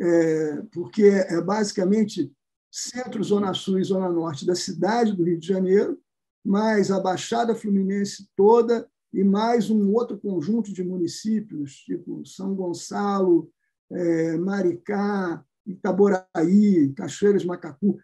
[0.00, 2.32] é, porque é basicamente
[2.70, 6.00] centro, zona sul e zona norte da cidade do Rio de Janeiro,
[6.44, 13.50] mais a Baixada Fluminense toda e mais um outro conjunto de municípios, tipo São Gonçalo,
[13.90, 17.98] é, Maricá, Itaboraí, Cachoeiras, Macacu,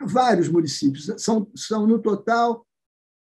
[0.00, 1.10] vários municípios.
[1.18, 2.66] São, são, no total,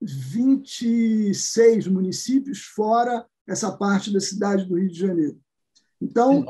[0.01, 5.39] 26 municípios, fora essa parte da cidade do Rio de Janeiro.
[6.01, 6.45] Então,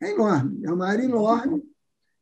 [0.00, 1.62] é enorme, é uma área enorme,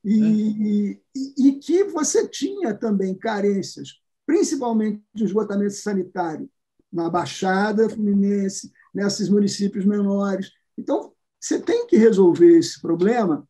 [0.04, 1.18] e, é.
[1.18, 6.50] e, e que você tinha também carências, principalmente de esgotamento sanitário,
[6.92, 10.50] na Baixada Fluminense, nesses municípios menores.
[10.76, 13.48] Então, você tem que resolver esse problema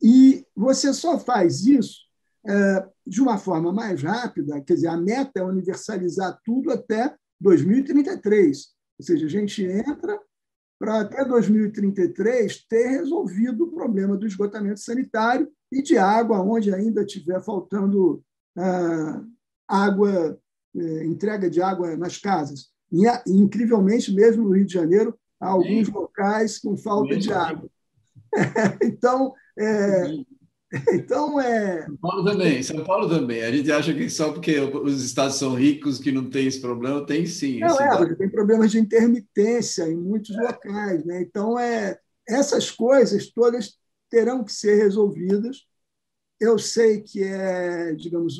[0.00, 2.02] e você só faz isso
[3.06, 8.66] de uma forma mais rápida, quer dizer, a meta é universalizar tudo até 2033.
[8.98, 10.18] Ou seja, a gente entra
[10.78, 17.02] para até 2033 ter resolvido o problema do esgotamento sanitário e de água, onde ainda
[17.02, 18.22] estiver faltando
[18.56, 19.22] ah,
[19.68, 20.38] água,
[20.76, 22.72] eh, entrega de água nas casas.
[22.90, 25.92] E, incrivelmente, mesmo no Rio de Janeiro, há alguns Sim.
[25.92, 27.20] locais com falta Sim.
[27.20, 27.70] de água.
[28.82, 30.24] então, é,
[30.94, 31.84] então é.
[31.84, 33.42] São Paulo também, São Paulo também.
[33.42, 37.04] A gente acha que só porque os estados são ricos que não tem esse problema,
[37.04, 37.60] tem sim.
[37.60, 40.40] Não, é, tem problemas de intermitência em muitos é.
[40.40, 41.04] locais.
[41.04, 41.20] Né?
[41.20, 45.66] Então, é, essas coisas todas terão que ser resolvidas.
[46.40, 48.38] Eu sei que é, digamos,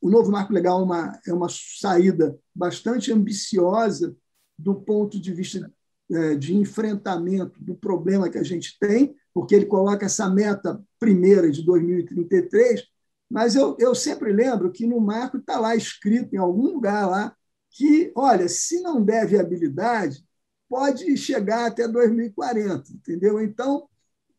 [0.00, 4.16] o novo marco legal é uma, é uma saída bastante ambiciosa
[4.58, 5.70] do ponto de vista
[6.10, 11.50] é, de enfrentamento do problema que a gente tem, porque ele coloca essa meta primeira
[11.50, 12.84] de 2033,
[13.30, 17.34] mas eu, eu sempre lembro que no marco está lá escrito em algum lugar lá
[17.70, 20.24] que, olha, se não der viabilidade,
[20.68, 23.40] pode chegar até 2040, entendeu?
[23.40, 23.88] Então,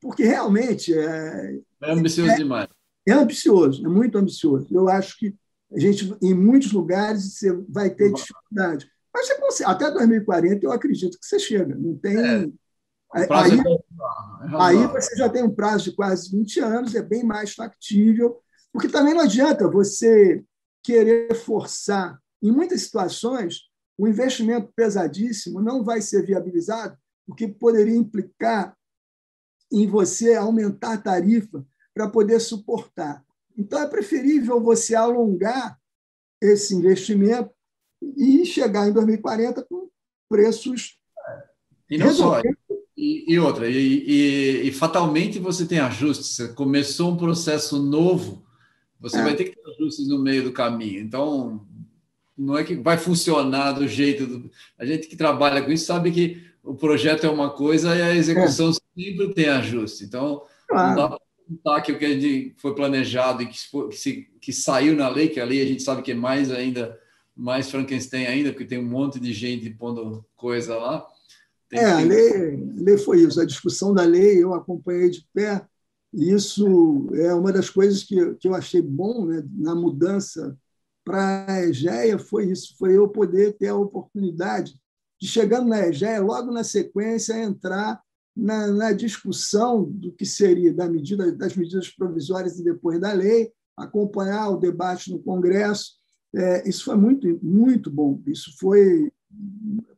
[0.02, 2.68] porque realmente é, é ambicioso é, demais.
[3.08, 4.68] É ambicioso, é muito ambicioso.
[4.72, 5.36] Eu acho que
[5.72, 8.90] a gente, em muitos lugares, você vai ter dificuldade.
[9.14, 11.76] Mas você consegue, até 2040, eu acredito que você chega.
[11.76, 12.18] Não tem.
[12.18, 12.50] É.
[13.14, 17.54] Aí, é aí você já tem um prazo de quase 20 anos, é bem mais
[17.54, 18.42] factível,
[18.72, 20.44] porque também não adianta você
[20.84, 22.20] querer forçar.
[22.42, 26.98] Em muitas situações, o investimento pesadíssimo não vai ser viabilizado,
[27.28, 28.76] porque poderia implicar
[29.72, 33.24] em você aumentar a tarifa para poder suportar.
[33.58, 35.78] Então, é preferível você alongar
[36.42, 37.52] esse investimento
[38.02, 39.90] e chegar em 2040 com
[40.28, 40.98] preços.
[41.90, 42.42] E não só.
[43.02, 46.36] E, e outra, e, e, e, fatalmente você tem ajustes.
[46.36, 48.46] Você começou um processo novo,
[49.00, 49.24] você é.
[49.24, 51.02] vai ter que ter ajustes no meio do caminho.
[51.02, 51.66] Então,
[52.38, 54.28] não é que vai funcionar do jeito.
[54.28, 54.52] Do...
[54.78, 58.16] A gente que trabalha com isso sabe que o projeto é uma coisa e a
[58.16, 58.74] execução é.
[58.74, 60.04] sempre tem ajuste.
[60.04, 60.90] Então, claro.
[60.90, 63.58] não dá para contar que o que a gente foi planejado e que,
[63.94, 66.96] se, que saiu na lei, que a lei a gente sabe que é mais ainda,
[67.36, 71.08] mais Frankenstein ainda, porque tem um monte de gente pondo coisa lá.
[71.72, 73.40] Tem, é, a lei, a lei foi isso.
[73.40, 75.66] A discussão da lei eu acompanhei de pé.
[76.14, 80.58] E isso é uma das coisas que, que eu achei bom né, na mudança
[81.06, 84.76] para a EGEA, foi isso, foi eu poder ter a oportunidade
[85.20, 88.00] de, chegando na EGEA, logo na sequência, entrar
[88.36, 93.52] na, na, discussão do que seria da medida, das medidas provisórias e depois da lei,
[93.76, 95.94] acompanhar o debate no Congresso.
[96.36, 98.22] É, isso foi muito, muito bom.
[98.28, 99.12] Isso foi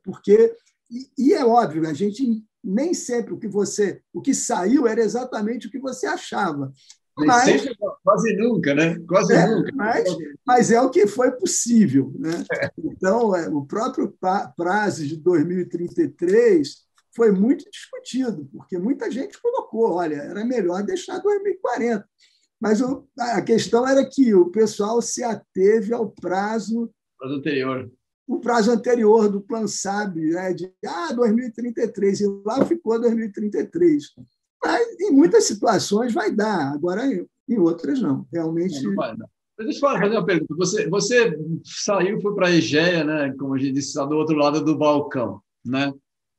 [0.04, 0.56] porque
[0.94, 5.02] e, e, é óbvio, a gente nem sempre o que você, o que saiu era
[5.02, 6.72] exatamente o que você achava.
[7.18, 7.64] Mas,
[8.04, 8.98] quase nunca, né?
[9.08, 9.72] Quase é, nunca.
[9.76, 10.10] Mas,
[10.46, 12.12] mas, é o que foi possível.
[12.18, 12.44] Né?
[12.78, 14.16] Então, é, o próprio
[14.56, 16.84] prazo de 2033
[17.16, 22.04] foi muito discutido, porque muita gente colocou, olha, era melhor deixar 2040.
[22.60, 26.90] Mas o, a questão era que o pessoal se ateve ao prazo,
[27.20, 27.92] prazo anterior.
[28.28, 34.04] O prazo anterior do Plano SAB, né, de ah, 2033, e lá ficou 2033.
[34.64, 38.26] Mas, em muitas situações vai dar, agora em outras não.
[38.32, 38.82] Realmente.
[38.82, 39.28] Não, não vai dar.
[39.58, 40.56] Mas deixa eu fazer uma pergunta.
[40.56, 43.34] Você, você saiu, foi para a Egeia, né?
[43.38, 45.42] como a gente disse, está do outro lado do balcão.
[45.66, 45.94] Né?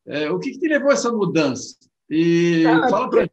[0.07, 1.77] É, o que, que te levou a essa mudança?
[2.11, 3.29] E ah, fala para é...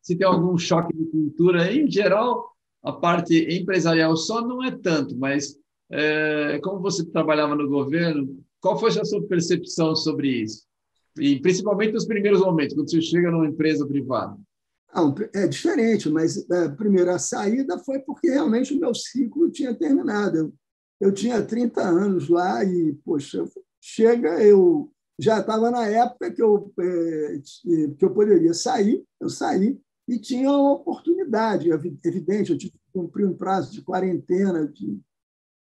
[0.00, 1.72] se tem algum choque de cultura.
[1.72, 2.52] Em geral,
[2.82, 5.56] a parte empresarial só não é tanto, mas
[5.90, 10.64] é, como você trabalhava no governo, qual foi a sua percepção sobre isso?
[11.18, 14.36] E principalmente nos primeiros momentos, quando você chega numa empresa privada.
[14.94, 19.74] Não, é diferente, mas a é, primeira saída foi porque realmente o meu ciclo tinha
[19.74, 20.36] terminado.
[20.36, 20.52] Eu,
[21.00, 23.44] eu tinha 30 anos lá e, poxa,
[23.80, 27.38] chega, eu já estava na época que eu, é,
[27.98, 29.78] que eu poderia sair, eu saí
[30.08, 35.00] e tinha uma oportunidade, evidente, eu tive que cumprir um prazo de quarentena de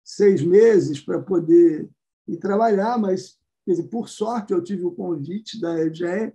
[0.03, 1.89] seis meses para poder
[2.27, 3.37] ir trabalhar, mas
[3.67, 6.33] dizer, por sorte eu tive o convite da EGE,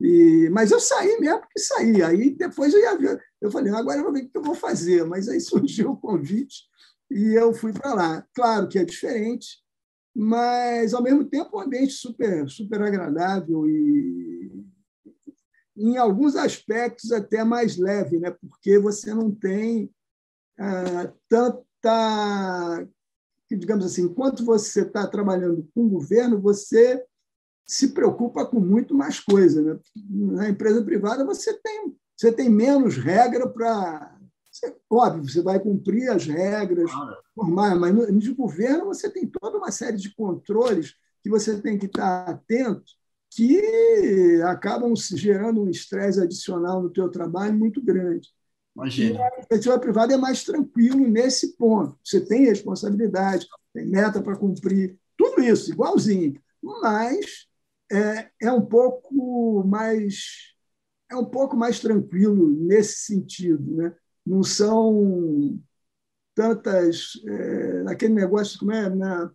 [0.00, 2.02] e, mas eu saí mesmo porque saí.
[2.02, 4.54] Aí depois eu ia ver, eu falei, agora eu vou ver o que eu vou
[4.54, 5.04] fazer.
[5.04, 6.64] Mas aí surgiu o convite
[7.10, 8.26] e eu fui para lá.
[8.34, 9.62] Claro que é diferente,
[10.14, 14.64] mas ao mesmo tempo um ambiente super, super agradável e
[15.76, 18.30] em alguns aspectos até mais leve, né?
[18.30, 19.90] porque você não tem
[20.58, 22.88] ah, tanta
[23.54, 27.04] digamos assim, enquanto você está trabalhando com o governo, você
[27.66, 29.62] se preocupa com muito mais coisa.
[29.62, 29.78] Né?
[30.08, 34.14] Na empresa privada, você tem, você tem menos regra para.
[34.88, 36.90] Óbvio, você vai cumprir as regras
[37.34, 41.76] formais, mas no, de governo você tem toda uma série de controles que você tem
[41.76, 42.84] que estar atento
[43.30, 48.30] que acabam gerando um estresse adicional no teu trabalho muito grande.
[48.76, 49.24] Imagina.
[49.24, 51.98] a iniciativa privada é mais tranquilo nesse ponto.
[52.04, 56.38] Você tem responsabilidade, tem meta para cumprir, tudo isso, igualzinho.
[56.62, 57.46] Mas
[57.90, 60.54] é, é um pouco mais
[61.10, 63.94] é um pouco mais tranquilo nesse sentido, né?
[64.26, 65.58] Não são
[66.34, 69.30] tantas é, aquele negócio como é na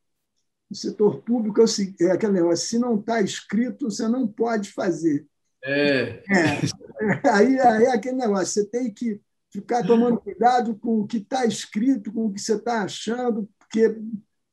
[0.69, 5.25] no setor público é, é aquele negócio se não está escrito você não pode fazer
[5.63, 6.23] é.
[6.29, 6.61] é.
[7.33, 9.19] Aí, aí é aquele negócio você tem que
[9.51, 13.97] ficar tomando cuidado com o que está escrito, com o que você está achando, porque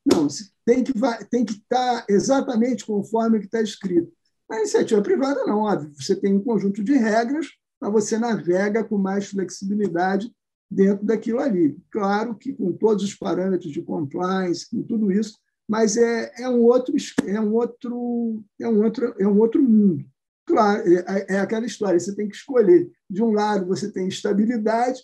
[0.05, 0.27] não,
[0.65, 0.93] tem que,
[1.31, 4.13] tem que estar tá exatamente conforme o que está escrito.
[4.49, 7.47] Na iniciativa privada, não, óbvio, você tem um conjunto de regras,
[7.81, 10.33] mas você navega com mais flexibilidade
[10.71, 11.77] dentro daquilo ali.
[11.91, 15.39] Claro que com todos os parâmetros de compliance, com tudo isso,
[15.69, 16.95] mas é, é um outro
[17.27, 20.05] é um outro é um outro é um outro mundo.
[20.49, 22.91] Claro, é, é aquela história, você tem que escolher.
[23.09, 24.99] De um lado, você tem estabilidade,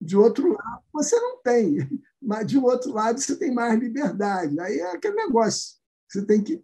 [0.00, 1.78] de outro lado, você não tem.
[2.20, 4.58] Mas, de outro lado, você tem mais liberdade.
[4.58, 5.78] Aí é aquele negócio.
[6.08, 6.60] Você tem que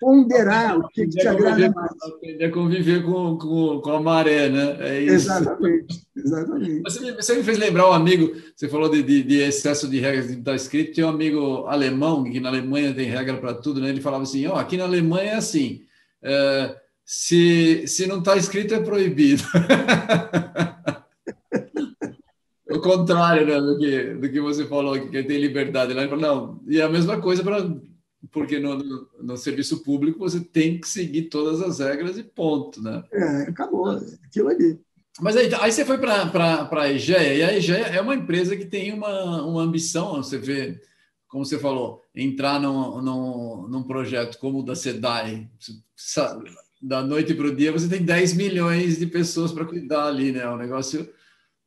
[0.00, 1.92] ponderar o que, te agrada mais.
[2.02, 4.76] Aprender a conviver com, com, com a maré, né?
[4.80, 5.14] É isso.
[5.14, 6.06] Exatamente.
[6.16, 6.82] exatamente.
[6.82, 10.00] Você, me, você me fez lembrar um amigo, você falou de, de, de excesso de
[10.00, 13.88] regras está escrito, tem um amigo alemão, que na Alemanha tem regra para tudo, né?
[13.88, 15.86] ele falava assim, oh, aqui na Alemanha é assim,
[16.22, 16.76] é,
[17.06, 19.44] se, se não está escrito, é proibido.
[22.86, 25.92] contrário né, do, que, do que você falou, que tem liberdade.
[25.94, 27.68] Não, e é a mesma coisa para.
[28.32, 32.82] Porque no, no, no, serviço público você tem que seguir todas as regras e ponto.
[32.82, 33.02] Né?
[33.12, 33.88] É, acabou,
[34.24, 34.80] aquilo ali.
[35.20, 38.66] Mas aí, aí você foi para a EGEA, e a EGEA é uma empresa que
[38.66, 40.78] tem uma, uma ambição, você vê,
[41.26, 45.48] como você falou, entrar num, num, num projeto como o da SEDAI,
[46.80, 50.40] da noite para o dia, você tem 10 milhões de pessoas para cuidar ali, né?
[50.40, 51.08] É um negócio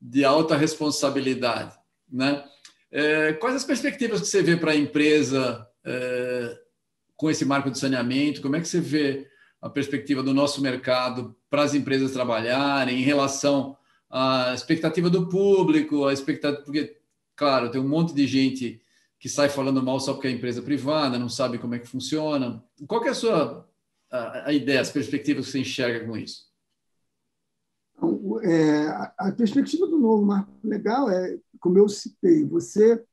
[0.01, 1.75] de alta responsabilidade,
[2.11, 2.43] né?
[2.91, 6.57] É, quais as perspectivas que você vê para a empresa é,
[7.15, 8.41] com esse marco de saneamento?
[8.41, 9.27] Como é que você vê
[9.61, 13.77] a perspectiva do nosso mercado para as empresas trabalharem em relação
[14.09, 16.97] à expectativa do público, a expectativa porque
[17.35, 18.81] claro tem um monte de gente
[19.19, 22.63] que sai falando mal só porque é empresa privada, não sabe como é que funciona.
[22.87, 23.68] Qual que é a sua
[24.11, 26.47] a, ideia, as perspectivas que você enxerga com isso?
[27.95, 28.87] Então, é,
[29.17, 33.03] a perspectiva do novo marco legal é, como eu citei, você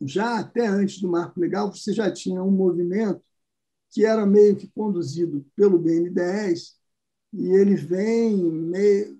[0.00, 3.22] já até antes do marco legal você já tinha um movimento
[3.90, 6.76] que era meio que conduzido pelo BNDES
[7.32, 9.18] e ele vem meio,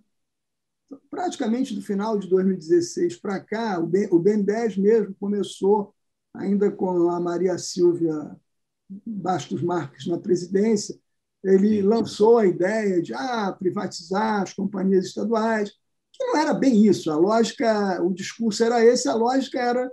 [1.10, 5.94] praticamente do final de 2016 para cá, o BNDES mesmo começou
[6.34, 8.36] ainda com a Maria Silvia
[8.88, 10.98] Bastos Marques na presidência,
[11.42, 15.70] ele lançou a ideia de ah, privatizar as companhias estaduais,
[16.12, 17.10] que não era bem isso.
[17.10, 19.90] A lógica, o discurso era esse, a lógica era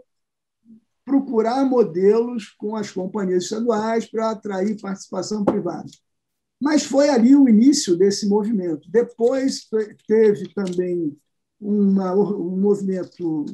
[1.05, 5.89] procurar modelos com as companhias estaduais para atrair participação privada.
[6.59, 8.89] Mas foi ali o início desse movimento.
[8.89, 9.67] Depois
[10.07, 11.15] teve também
[11.59, 13.45] uma, um movimento,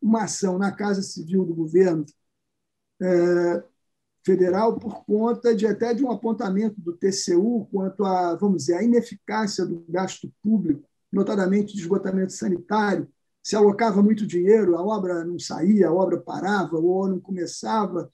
[0.00, 2.04] uma ação na Casa Civil do governo
[3.00, 3.64] é,
[4.28, 8.82] federal por conta de até de um apontamento do TCU quanto a, vamos dizer, a
[8.82, 13.08] ineficácia do gasto público, notadamente de esgotamento sanitário.
[13.42, 18.10] Se alocava muito dinheiro, a obra não saía, a obra parava ou não começava,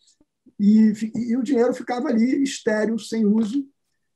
[0.60, 3.66] e, e o dinheiro ficava ali estéril, sem uso.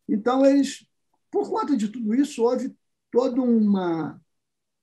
[0.09, 0.87] Então, eles,
[1.33, 2.73] por conta de tudo isso, houve
[3.11, 4.21] toda uma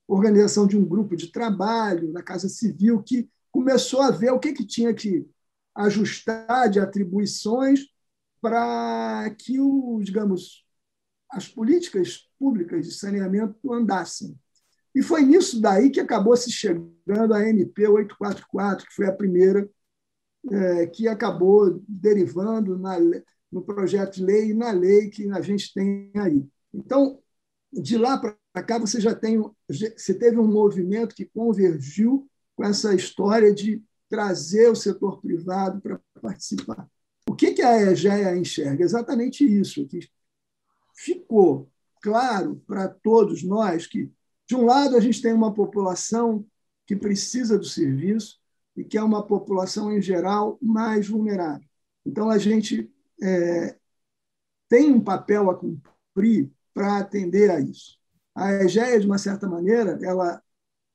[0.06, 4.52] organização de um grupo de trabalho na Casa Civil que começou a ver o que,
[4.52, 5.26] que tinha que
[5.76, 7.82] ajustar de atribuições
[8.42, 10.66] para que o, digamos,
[11.30, 14.38] as políticas públicas de saneamento andassem.
[14.94, 19.70] E foi nisso daí que acabou se chegando a MP 844, que foi a primeira
[20.50, 22.98] é, que acabou derivando na,
[23.52, 26.48] no projeto de lei e na lei que a gente tem aí.
[26.74, 27.20] Então,
[27.74, 32.94] de lá para cá, você já tem, você teve um movimento que convergiu com essa
[32.94, 33.84] história de
[34.16, 36.90] trazer o setor privado para participar.
[37.30, 38.82] O que, que a EGEA enxerga?
[38.82, 40.00] Exatamente isso, que
[40.96, 41.70] ficou
[42.02, 44.10] claro para todos nós que,
[44.48, 46.46] de um lado, a gente tem uma população
[46.88, 48.40] que precisa do serviço
[48.74, 51.68] e que é uma população, em geral, mais vulnerável.
[52.06, 52.90] Então, a gente
[53.22, 53.76] é,
[54.70, 57.98] tem um papel a cumprir para atender a isso.
[58.34, 60.42] A EGEA, de uma certa maneira, ela,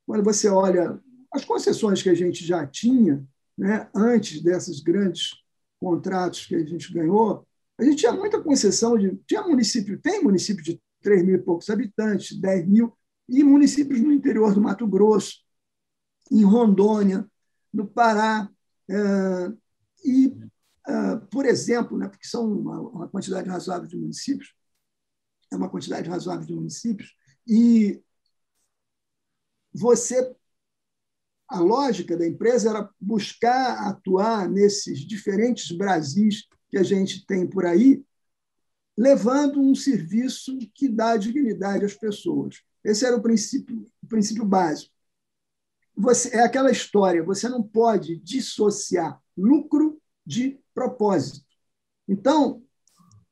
[0.07, 0.99] quando você olha
[1.33, 3.25] as concessões que a gente já tinha,
[3.57, 5.31] né, antes desses grandes
[5.79, 7.47] contratos que a gente ganhou,
[7.79, 9.17] a gente tinha muita concessão de.
[9.27, 12.93] Tinha município, tem município de 3 mil e poucos habitantes, 10 mil,
[13.29, 15.39] e municípios no interior do Mato Grosso,
[16.31, 17.27] em Rondônia,
[17.73, 18.51] no Pará.
[18.89, 19.53] Eh,
[20.05, 20.37] e,
[20.89, 24.55] eh, por exemplo, né, porque são uma, uma quantidade razoável de municípios,
[25.51, 27.15] é uma quantidade razoável de municípios,
[27.47, 28.03] e
[29.73, 30.35] você
[31.51, 37.67] a lógica da empresa era buscar atuar nesses diferentes Brasis que a gente tem por
[37.67, 38.05] aí,
[38.97, 42.63] levando um serviço que dá dignidade às pessoas.
[42.85, 44.95] Esse era o princípio, o princípio básico.
[45.97, 51.45] Você, é aquela história, você não pode dissociar lucro de propósito.
[52.07, 52.63] Então,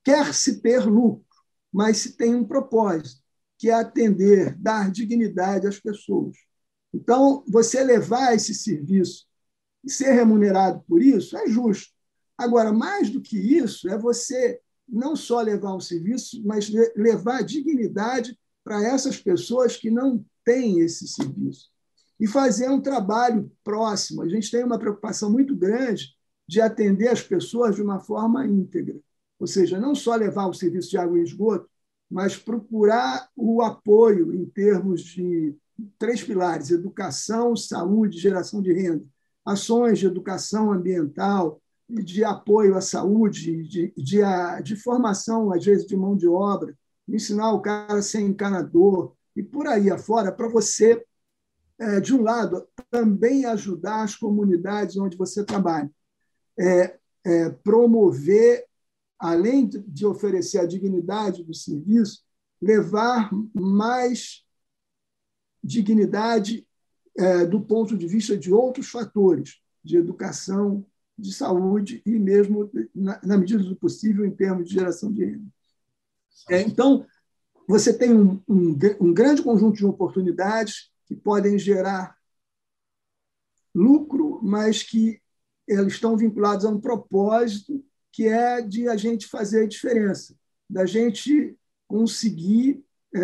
[0.02, 1.24] quer-se ter lucro,
[1.72, 3.22] mas se tem um propósito,
[3.56, 6.36] que é atender, dar dignidade às pessoas.
[6.92, 9.26] Então, você levar esse serviço
[9.84, 11.92] e ser remunerado por isso é justo.
[12.36, 18.38] Agora, mais do que isso, é você não só levar um serviço, mas levar dignidade
[18.64, 21.68] para essas pessoas que não têm esse serviço.
[22.18, 24.22] E fazer um trabalho próximo.
[24.22, 26.16] A gente tem uma preocupação muito grande
[26.46, 28.98] de atender as pessoas de uma forma íntegra.
[29.38, 31.68] Ou seja, não só levar o serviço de água e esgoto,
[32.10, 35.54] mas procurar o apoio em termos de
[35.98, 39.04] três pilares: educação, saúde, geração de renda.
[39.44, 44.20] Ações de educação ambiental, de apoio à saúde, de, de,
[44.62, 46.76] de formação, às vezes, de mão de obra,
[47.08, 51.02] ensinar o cara a ser encanador, e por aí afora, para você
[51.78, 55.90] é, de um lado, também ajudar as comunidades onde você trabalha,
[56.58, 58.66] é, é, promover,
[59.18, 62.22] além de oferecer a dignidade do serviço,
[62.60, 64.44] levar mais
[65.62, 66.66] dignidade
[67.16, 70.84] é, do ponto de vista de outros fatores, de educação,
[71.18, 75.46] de saúde e mesmo, na, na medida do possível, em termos de geração de renda.
[76.48, 77.04] É, então,
[77.66, 82.16] você tem um, um, um grande conjunto de oportunidades que podem gerar
[83.74, 85.20] lucro, mas que
[85.66, 90.34] eles estão vinculados a um propósito que é de a gente fazer a diferença,
[90.68, 91.56] da gente
[91.86, 92.82] conseguir
[93.14, 93.20] é,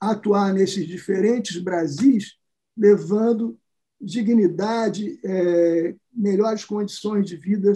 [0.00, 2.36] atuar nesses diferentes Brasis,
[2.76, 3.58] levando
[4.00, 7.72] dignidade, é, melhores condições de vida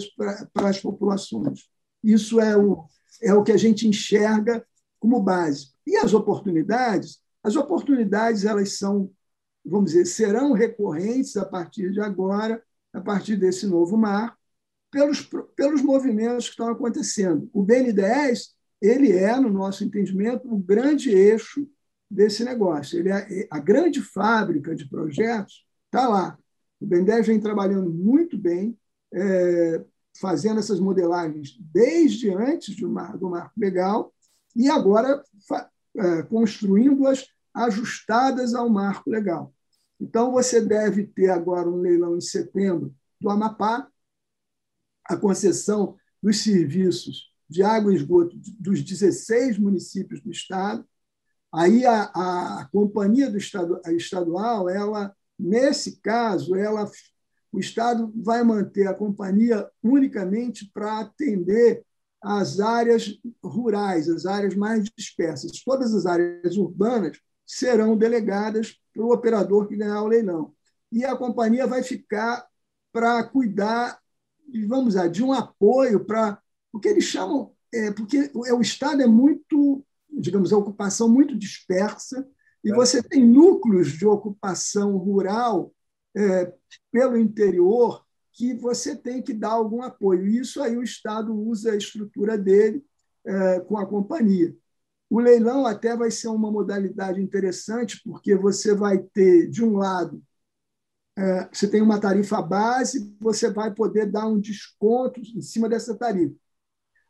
[0.51, 1.69] para as populações.
[2.03, 2.85] Isso é o,
[3.21, 4.65] é o que a gente enxerga
[4.99, 5.69] como base.
[5.85, 9.11] E as oportunidades, as oportunidades elas são,
[9.63, 14.35] vamos dizer, serão recorrentes a partir de agora, a partir desse novo mar,
[14.89, 17.47] pelos, pelos movimentos que estão acontecendo.
[17.53, 21.67] O BN10 ele é, no nosso entendimento, o grande eixo
[22.09, 22.99] desse negócio.
[22.99, 26.37] Ele é a grande fábrica de projetos está lá.
[26.79, 28.77] O BN10 vem trabalhando muito bem,
[29.13, 29.83] é,
[30.19, 34.13] fazendo essas modelagens desde antes do, mar, do marco legal
[34.55, 35.23] e agora
[35.97, 39.53] é, construindo-as ajustadas ao marco legal.
[39.99, 43.87] Então, você deve ter agora um leilão em setembro do Amapá,
[45.05, 50.85] a concessão dos serviços de água e esgoto dos 16 municípios do estado.
[51.55, 56.89] Aí a, a companhia do estado, estadual, ela nesse caso, ela
[57.55, 61.85] o Estado vai manter a companhia unicamente para atender
[62.21, 65.63] as áreas rurais, as áreas mais dispersas.
[65.63, 70.53] Todas as áreas urbanas serão delegadas para o operador que ganhar o leilão.
[70.91, 72.45] E a companhia vai ficar
[72.91, 73.99] para cuidar,
[74.67, 76.37] vamos dizer, de um apoio para
[76.73, 79.85] o que eles chamam, é, porque o Estado é muito,
[80.19, 82.27] digamos, a ocupação muito dispersa,
[82.63, 82.75] e é.
[82.75, 85.73] você tem núcleos de ocupação rural
[86.15, 86.51] é,
[86.91, 88.03] pelo interior
[88.33, 90.27] que você tem que dar algum apoio.
[90.27, 92.83] Isso aí o Estado usa a estrutura dele
[93.25, 94.55] é, com a companhia.
[95.09, 100.21] O leilão até vai ser uma modalidade interessante, porque você vai ter, de um lado,
[101.17, 105.95] é, você tem uma tarifa base, você vai poder dar um desconto em cima dessa
[105.95, 106.35] tarifa.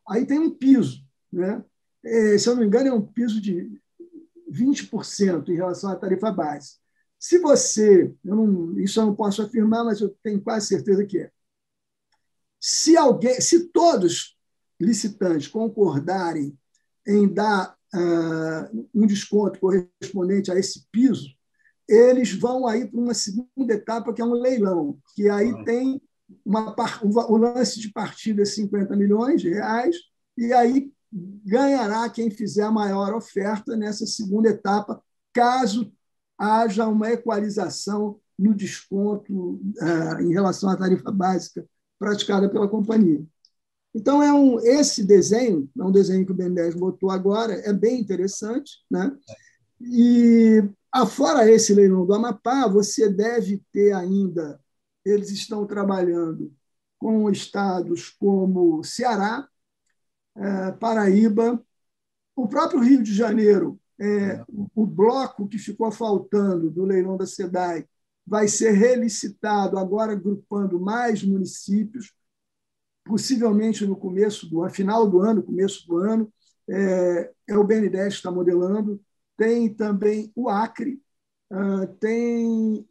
[0.08, 1.64] Aí tem um piso, né?
[2.04, 3.80] É, se eu não me engano, é um piso de
[4.50, 6.76] 20% em relação à tarifa base.
[7.18, 11.18] Se você, eu não, isso eu não posso afirmar, mas eu tenho quase certeza que
[11.18, 11.30] é.
[12.60, 14.36] Se alguém, se todos
[14.80, 16.56] licitantes concordarem
[17.06, 21.34] em dar uh, um desconto correspondente a esse piso,
[21.88, 25.64] eles vão aí para uma segunda etapa, que é um leilão, que aí ah.
[25.64, 26.02] tem
[26.44, 26.74] uma,
[27.28, 29.96] o lance de partida é 50 milhões de reais,
[30.36, 30.92] e aí
[31.44, 35.02] ganhará quem fizer a maior oferta nessa segunda etapa,
[35.32, 35.92] caso
[36.38, 41.66] haja uma equalização no desconto uh, em relação à tarifa básica
[41.98, 43.24] praticada pela companhia.
[43.94, 47.98] Então, é um, esse desenho, é um desenho que o BNDES botou agora, é bem
[47.98, 48.84] interessante.
[48.90, 49.10] Né?
[49.80, 50.62] E,
[50.92, 54.60] afora esse leilão do Amapá, você deve ter ainda,
[55.02, 56.52] eles estão trabalhando
[56.98, 59.48] com estados como Ceará,
[60.78, 61.62] Paraíba,
[62.34, 67.26] o próprio Rio de Janeiro, é, é, o bloco que ficou faltando do leilão da
[67.26, 67.86] SEDAI
[68.26, 72.12] vai ser relicitado, agora agrupando mais municípios,
[73.04, 76.32] possivelmente no começo do final do ano, começo do ano.
[76.68, 79.00] É, é o BNDES que está modelando.
[79.36, 81.00] Tem também o Acre,
[81.52, 82.86] uh, tem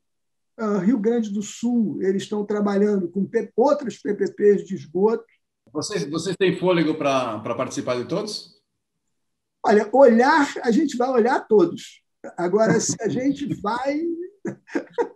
[0.59, 5.25] uh, Rio Grande do Sul, eles estão trabalhando com outras PPPs de esgoto.
[5.75, 8.55] Vocês, vocês têm fôlego para participar de todos?
[9.61, 12.01] Olha, olhar, a gente vai olhar todos.
[12.37, 13.99] Agora, se a gente vai,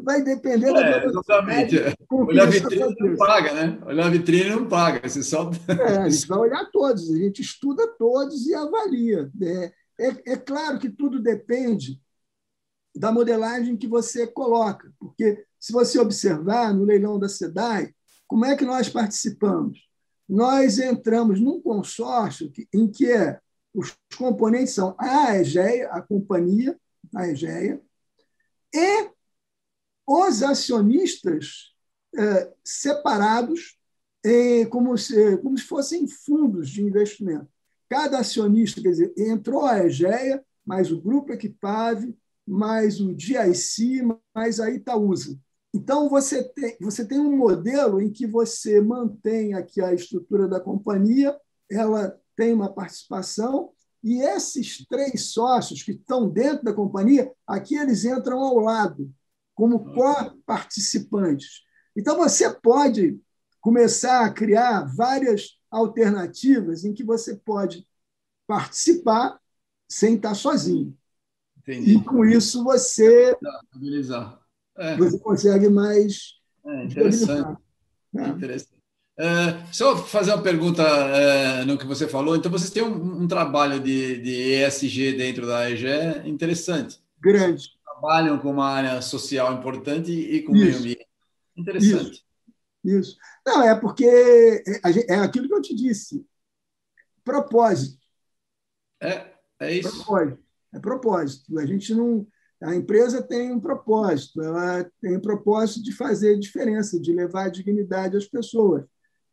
[0.04, 1.76] vai depender é, da Exatamente.
[2.12, 3.80] Olhar a vitrine não paga, né?
[3.86, 5.08] Olhar a vitrine não paga.
[5.08, 5.50] Você só...
[5.70, 9.32] é, a gente vai olhar todos, a gente estuda todos e avalia.
[9.42, 12.02] É, é, é claro que tudo depende
[12.94, 17.94] da modelagem que você coloca, porque se você observar no leilão da SEDAI,
[18.28, 19.89] como é que nós participamos?
[20.30, 23.40] Nós entramos num consórcio em que é
[23.74, 26.80] os componentes são a EGEA, a companhia,
[27.16, 27.82] a EGEA,
[28.74, 29.10] e
[30.06, 31.74] os acionistas
[32.16, 33.78] é, separados
[34.70, 37.48] como, se, como se fossem fundos de investimento.
[37.88, 42.16] Cada acionista, quer dizer, entrou a EGEA, mais o Grupo Equipave,
[42.46, 44.02] mais o GIC,
[44.36, 45.40] mais a Itaúsa.
[45.74, 50.60] Então, você tem, você tem um modelo em que você mantém aqui a estrutura da
[50.60, 51.38] companhia,
[51.70, 53.72] ela tem uma participação,
[54.04, 59.12] e esses três sócios que estão dentro da companhia, aqui eles entram ao lado,
[59.54, 61.64] como co-participantes.
[61.96, 63.20] Então, você pode
[63.62, 67.86] começar a criar várias alternativas em que você pode
[68.48, 69.40] participar
[69.88, 70.98] sem estar sozinho.
[71.60, 71.98] Entendi.
[71.98, 73.38] E com isso você,
[74.80, 74.98] é.
[74.98, 76.40] você consegue mais.
[76.66, 77.58] É interessante.
[78.16, 78.28] É.
[78.28, 78.80] interessante.
[79.22, 82.38] É, só fazer uma pergunta é, no que você falou.
[82.38, 85.88] Então, vocês têm um, um trabalho de, de, ESG dentro da EGE
[86.26, 87.04] interessante.
[87.20, 87.62] Grande.
[87.64, 91.06] Vocês trabalham com uma área social importante e com o meio ambiente.
[91.58, 92.12] Interessante.
[92.82, 93.00] Isso.
[93.00, 93.18] Isso.
[93.46, 96.26] Não, é porque é, é aquilo que eu te disse.
[97.22, 98.00] Propósito.
[99.02, 99.98] É, é isso.
[99.98, 100.44] Propósito.
[100.74, 101.60] É propósito.
[101.60, 102.26] A gente não.
[102.62, 108.18] A empresa tem um propósito, ela tem um propósito de fazer diferença, de levar dignidade
[108.18, 108.84] às pessoas.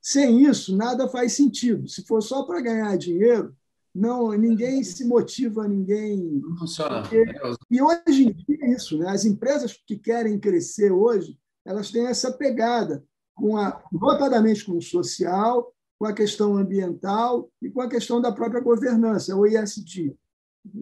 [0.01, 1.89] Sem isso, nada faz sentido.
[1.89, 3.53] Se for só para ganhar dinheiro,
[3.93, 6.41] não, ninguém se motiva, ninguém.
[6.41, 7.03] Não funciona.
[7.03, 7.25] Porque...
[7.71, 9.09] E hoje em dia é isso, né?
[9.09, 13.03] As empresas que querem crescer hoje, elas têm essa pegada,
[13.35, 18.31] com a, notadamente com o social, com a questão ambiental e com a questão da
[18.31, 20.15] própria governança, o ISD.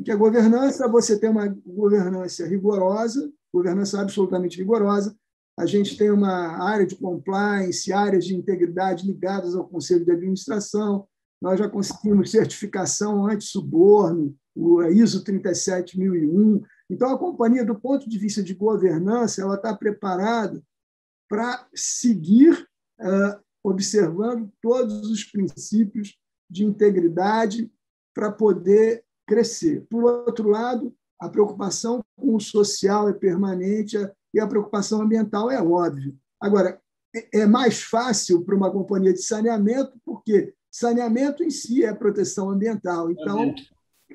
[0.04, 5.16] Que a governança, você tem uma governança rigorosa, governança absolutamente rigorosa,
[5.56, 11.06] a gente tem uma área de compliance, áreas de integridade ligadas ao Conselho de Administração,
[11.40, 16.62] nós já conseguimos certificação anti-suborno, o ISO 37001.
[16.88, 20.62] Então, a companhia, do ponto de vista de governança, ela está preparada
[21.28, 22.66] para seguir
[23.00, 26.16] uh, observando todos os princípios
[26.50, 27.70] de integridade
[28.14, 29.86] para poder crescer.
[29.88, 33.96] Por outro lado, a preocupação com o social é permanente
[34.32, 36.12] e a preocupação ambiental é óbvia.
[36.40, 36.80] Agora,
[37.14, 42.50] é, é mais fácil para uma companhia de saneamento, porque saneamento em si é proteção
[42.50, 43.10] ambiental.
[43.10, 43.54] Então,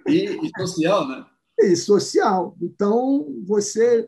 [0.07, 1.25] e, e social, né?
[1.61, 2.55] E social.
[2.61, 4.07] Então, você,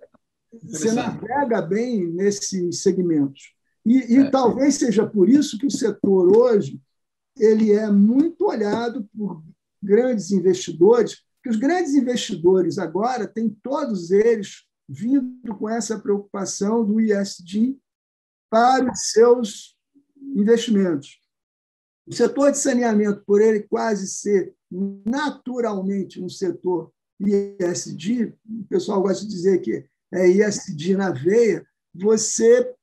[0.63, 3.53] você navega bem nesses segmentos.
[3.85, 4.29] E, e é.
[4.29, 6.79] talvez seja por isso que o setor hoje
[7.37, 9.43] ele é muito olhado por
[9.81, 16.99] grandes investidores, que os grandes investidores agora têm todos eles vindo com essa preocupação do
[16.99, 17.77] ISD
[18.49, 19.77] para os seus
[20.21, 21.19] investimentos.
[22.05, 24.53] O setor de saneamento, por ele quase ser
[25.05, 32.73] naturalmente um setor ISD, o pessoal gosta de dizer que é ISD na veia, você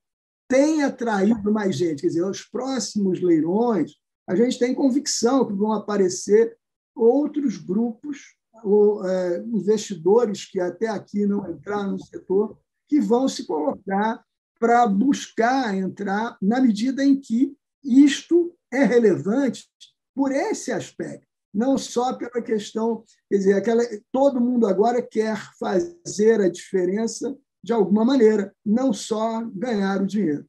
[0.49, 2.01] tem atraído mais gente.
[2.01, 3.93] Quer dizer, os próximos leilões,
[4.27, 6.57] a gente tem convicção que vão aparecer
[6.99, 13.47] outros grupos ou é, investidores que até aqui não entraram no setor, que vão se
[13.47, 14.23] colocar
[14.59, 19.69] para buscar entrar na medida em que isto é relevante
[20.15, 26.41] por esse aspecto, não só pela questão, quer dizer, aquela, todo mundo agora quer fazer
[26.41, 30.45] a diferença de alguma maneira, não só ganhar o dinheiro.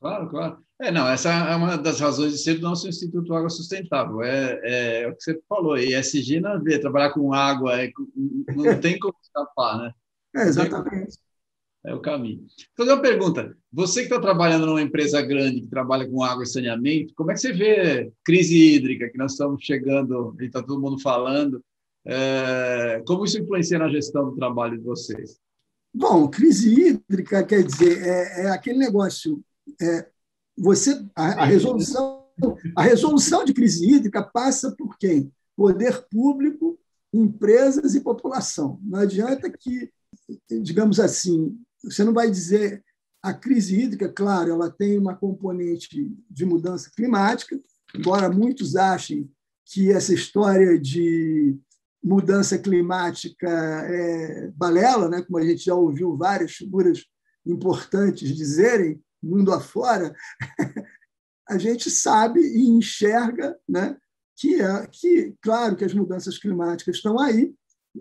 [0.00, 0.58] Claro, claro.
[0.80, 4.22] É, não, essa é uma das razões de ser do nosso Instituto Água Sustentável.
[4.22, 7.90] É, é, é o que você falou, ESG na ver, trabalhar com água, é,
[8.54, 9.92] não tem como escapar, né?
[10.36, 11.18] É, exatamente.
[11.84, 12.40] É o caminho.
[12.76, 13.56] Vou fazer uma pergunta.
[13.72, 17.34] Você que está trabalhando numa empresa grande que trabalha com água e saneamento, como é
[17.34, 21.62] que você vê crise hídrica, que nós estamos chegando e está todo mundo falando?
[22.04, 25.38] É, como isso influencia na gestão do trabalho de vocês?
[25.92, 29.42] Bom, crise hídrica quer dizer é, é aquele negócio.
[29.80, 30.08] É,
[30.56, 32.26] você a, a, resolução
[32.76, 35.32] a resolução de crise hídrica passa por quem?
[35.56, 36.78] Poder público,
[37.12, 38.78] empresas e população.
[38.82, 39.90] Não adianta que,
[40.62, 42.84] digamos assim, você não vai dizer
[43.22, 47.58] a crise hídrica, claro, ela tem uma componente de mudança climática,
[47.94, 49.28] embora muitos achem
[49.64, 51.56] que essa história de
[52.02, 55.22] mudança climática é balela, né?
[55.22, 57.04] como a gente já ouviu várias figuras
[57.44, 60.14] importantes dizerem, mundo afora,
[61.48, 63.96] a gente sabe e enxerga né,
[64.36, 67.54] que, é, que, claro, que as mudanças climáticas estão aí,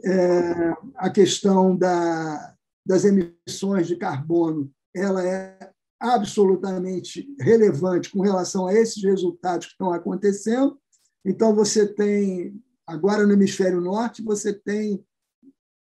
[0.03, 2.55] é, a questão da,
[2.85, 9.91] das emissões de carbono ela é absolutamente relevante com relação a esses resultados que estão
[9.91, 10.79] acontecendo.
[11.25, 15.03] Então, você tem, agora no hemisfério norte, você tem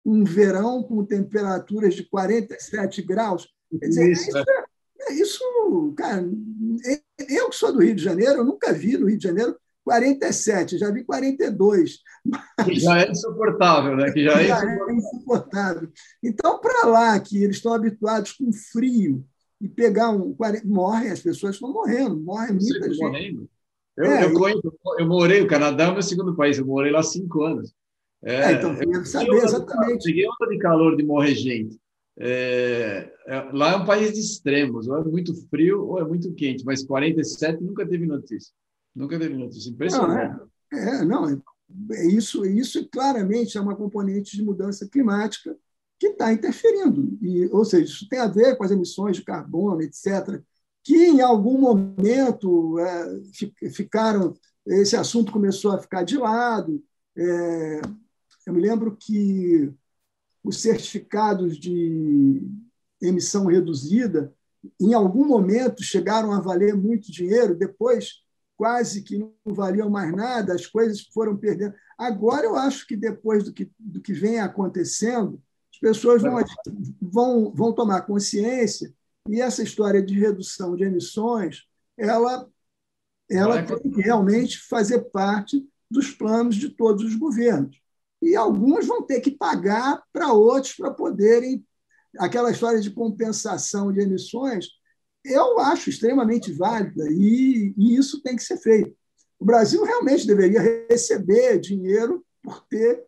[0.05, 3.49] um verão com temperaturas de 47 graus.
[3.81, 4.65] Quer dizer, isso, é, é,
[5.13, 6.27] isso, cara,
[7.29, 10.79] eu que sou do Rio de Janeiro, eu nunca vi no Rio de Janeiro 47,
[10.79, 11.99] já vi 42.
[12.65, 14.11] Que já é insuportável, né?
[14.11, 15.91] Que já, é, já é insuportável.
[16.23, 19.25] Então, para lá, que eles estão habituados com frio,
[19.61, 20.37] e pegar um.
[20.65, 23.03] Morrem, as pessoas estão morrendo, morre muita gente.
[23.03, 23.51] Morrendo.
[23.97, 26.91] Eu, é, eu, conheço, eu morei, o Canadá é o meu segundo país, eu morei
[26.91, 27.73] lá cinco anos.
[28.23, 30.05] É, é então, eu saber exatamente.
[30.05, 31.79] Peguei onda de calor de morrer gente.
[32.17, 36.33] É, é, lá é um país de extremos, ou é muito frio ou é muito
[36.35, 38.53] quente, mas 47 nunca teve notícia.
[38.95, 39.71] Nunca teve notícia.
[39.71, 40.41] Impressionante.
[40.73, 45.57] Não, é, é, não, é, isso, isso claramente é uma componente de mudança climática
[45.99, 47.19] que está interferindo.
[47.21, 50.41] E, ou seja, isso tem a ver com as emissões de carbono, etc.,
[50.83, 54.35] que em algum momento é, ficaram.
[54.67, 56.83] Esse assunto começou a ficar de lado.
[57.17, 57.81] É,
[58.47, 59.73] eu me lembro que
[60.45, 62.47] os certificados de
[63.01, 64.33] emissão reduzida,
[64.81, 68.23] em algum momento, chegaram a valer muito dinheiro, depois
[68.57, 71.75] quase que não valiam mais nada, as coisas foram perdendo.
[71.99, 75.43] Agora, eu acho que depois do que, do que vem acontecendo,
[75.73, 76.37] as pessoas vão,
[77.01, 78.95] vão, vão tomar consciência
[79.29, 81.65] e essa história de redução de emissões,
[81.97, 82.49] ela,
[83.31, 87.81] ela tem que realmente fazer parte dos planos de todos os governos.
[88.25, 91.65] E alguns vão ter que pagar para outros para poderem.
[92.19, 94.69] Aquela história de compensação de emissões,
[95.25, 98.95] eu acho extremamente válida e, e isso tem que ser feito.
[99.39, 103.05] O Brasil realmente deveria receber dinheiro por ter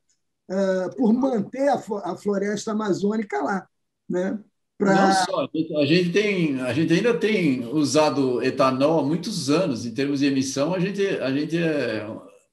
[0.51, 3.69] uh, por manter a, a, floresta amazônica lá.
[4.09, 4.39] Né?
[4.79, 4.95] Pra...
[4.95, 5.49] Não só,
[5.81, 10.27] a gente, tem, a gente ainda tem usado etanol há muitos anos, em termos de
[10.27, 12.07] emissão, a gente, a gente é,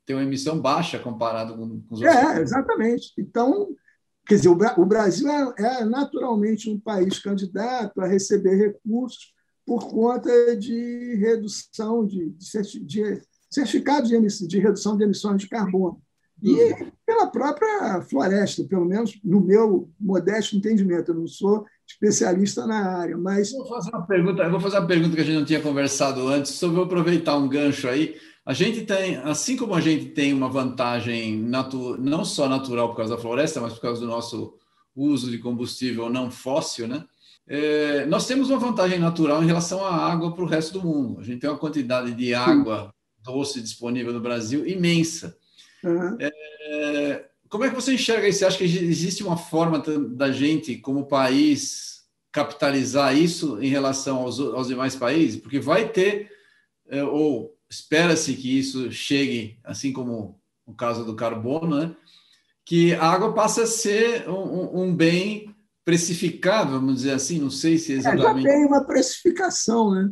[0.06, 2.20] tem uma emissão baixa comparado com, com os outros.
[2.20, 3.14] É, exatamente.
[3.18, 3.70] Então,
[4.28, 9.34] quer dizer, o, Brasil é, é naturalmente um país candidato a receber recursos
[9.66, 16.02] por conta de redução de, de, de certificados de, de redução de emissões de carbono
[16.44, 16.76] e
[17.06, 21.12] pela própria floresta, pelo menos no meu modesto entendimento.
[21.12, 23.52] Eu não sou especialista na área, mas.
[23.52, 26.52] Vou fazer uma pergunta, vou fazer uma pergunta que a gente não tinha conversado antes,
[26.52, 28.16] só vou aproveitar um gancho aí.
[28.46, 32.98] A gente tem, assim como a gente tem uma vantagem natu, não só natural por
[32.98, 34.58] causa da floresta, mas por causa do nosso
[34.96, 37.06] uso de combustível não fóssil, né?
[37.48, 41.20] É, nós temos uma vantagem natural em relação à água para o resto do mundo.
[41.20, 45.38] A gente tem uma quantidade de água doce disponível no Brasil imensa.
[45.84, 46.18] Uhum.
[46.20, 48.40] É, como é que você enxerga isso?
[48.40, 54.40] Você acha que existe uma forma da gente, como país, capitalizar isso em relação aos,
[54.40, 55.40] aos demais países?
[55.40, 56.32] Porque vai ter,
[56.90, 61.96] é, ou espera-se que isso chegue, assim como o caso do carbono, né?
[62.66, 65.54] que a água passa a ser um, um bem
[65.84, 68.48] precificado, vamos dizer assim, não sei se exatamente.
[68.48, 70.12] É, já tem uma precificação, né?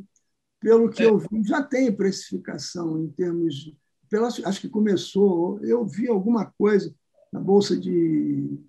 [0.59, 1.05] Pelo que é.
[1.05, 3.78] eu vi, já tem precificação em termos de
[4.09, 6.93] pela, acho que começou, eu vi alguma coisa
[7.32, 8.59] na bolsa de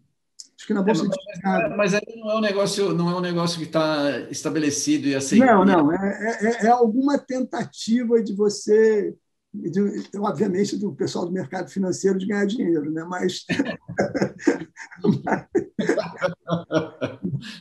[0.62, 3.16] acho que na bolsa é, de mas, mas aí não é um negócio não é
[3.16, 5.44] um negócio que está estabelecido e aceito.
[5.44, 9.14] Não, não, é, é, é alguma tentativa de você
[9.52, 9.80] de,
[10.16, 13.04] obviamente do pessoal do mercado financeiro de ganhar dinheiro, né?
[13.04, 13.44] Mas,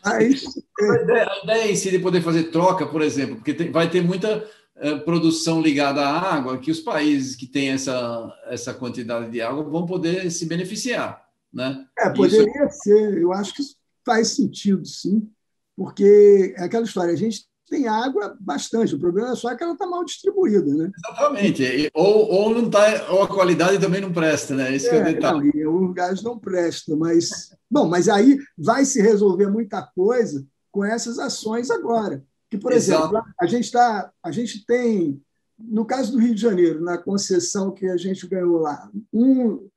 [0.06, 0.46] mas
[0.80, 3.90] a, ideia, a ideia em si de poder fazer troca, por exemplo, porque tem, vai
[3.90, 4.48] ter muita
[4.78, 9.62] é, produção ligada à água, que os países que têm essa, essa quantidade de água
[9.64, 11.21] vão poder se beneficiar.
[11.54, 11.86] Né?
[11.98, 12.80] É, poderia Isso...
[12.84, 13.64] ser, eu acho que
[14.06, 15.30] faz sentido, sim,
[15.76, 19.74] porque é aquela história, a gente tem água bastante, o problema é só que ela
[19.74, 20.74] está mal distribuída.
[20.74, 20.92] Né?
[20.98, 24.76] Exatamente, ou, ou, não tá, ou a qualidade também não presta, né?
[24.76, 25.52] Esse é, é o detalhe.
[25.56, 27.56] Não, o gás não presta, mas.
[27.70, 32.22] Bom, mas aí vai se resolver muita coisa com essas ações agora.
[32.50, 33.06] Que, por Exato.
[33.06, 35.22] exemplo, a gente, tá, a gente tem,
[35.58, 39.70] no caso do Rio de Janeiro, na concessão que a gente ganhou lá, um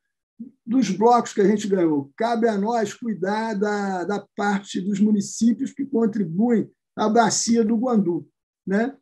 [0.65, 5.71] dos blocos que a gente ganhou, cabe a nós cuidar da, da parte dos municípios
[5.71, 8.27] que contribuem à bacia do Guandu,
[8.65, 8.95] né?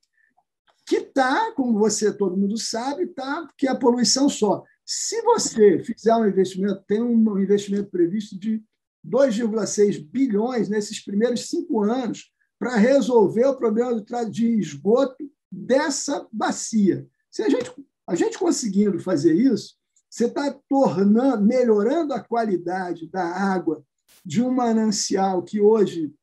[0.86, 4.64] que está, como você todo mundo sabe, tá, que é a poluição só.
[4.86, 8.62] Se você fizer um investimento, tem um investimento previsto de
[9.06, 17.08] 2,6 bilhões nesses primeiros cinco anos para resolver o problema de esgoto dessa bacia.
[17.30, 17.72] Se a gente,
[18.08, 19.76] a gente conseguindo fazer isso,
[20.14, 23.84] você está tornando, melhorando a qualidade da água
[24.24, 26.14] de um manancial que hoje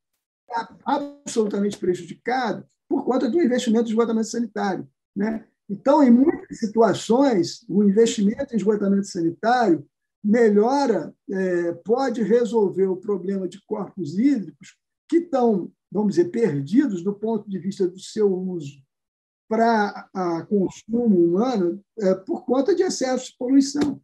[0.48, 4.88] está absolutamente prejudicado por conta do investimento em esgotamento sanitário.
[5.14, 5.44] Né?
[5.68, 9.84] Então, em muitas situações, o investimento em esgotamento sanitário
[10.22, 14.76] melhora, é, pode resolver o problema de corpos hídricos
[15.08, 18.80] que estão vamos dizer, perdidos do ponto de vista do seu uso
[19.50, 20.08] para
[20.48, 24.00] consumo humano é, por conta de excesso de poluição.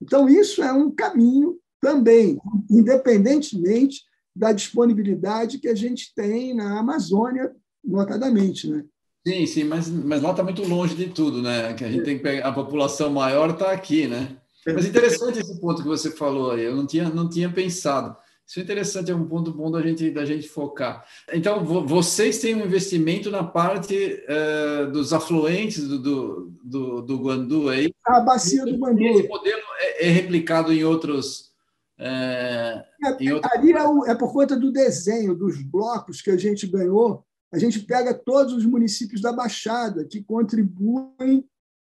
[0.00, 2.38] Então, isso é um caminho também,
[2.70, 4.00] independentemente
[4.34, 8.70] da disponibilidade que a gente tem na Amazônia, notadamente.
[8.70, 8.82] Né?
[9.26, 11.74] Sim, sim, mas, mas lá está muito longe de tudo, né?
[11.74, 14.38] Que a gente tem que pegar, a população maior está aqui, né?
[14.66, 18.16] Mas interessante esse ponto que você falou aí, eu não tinha, não tinha pensado.
[18.48, 21.04] Isso é interessante, é um ponto bom da gente, da gente focar.
[21.30, 27.68] Então, vocês têm um investimento na parte uh, dos afluentes do, do, do, do Guandu
[27.68, 27.92] aí?
[28.06, 29.04] A bacia do Guandu.
[29.04, 31.52] Esse modelo é, é replicado em outros.
[31.98, 33.52] É, é, em outros...
[33.52, 37.22] Ali é, é por conta do desenho, dos blocos que a gente ganhou.
[37.52, 41.44] A gente pega todos os municípios da Baixada que contribuem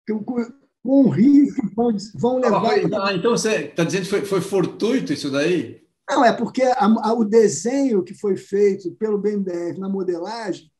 [0.09, 0.55] com, com
[0.85, 2.75] o rio que vão, vão levar.
[3.03, 5.82] Ah, então você está dizendo que foi, foi fortuito isso daí?
[6.09, 10.70] Não, é porque a, a, o desenho que foi feito pelo BNDES na modelagem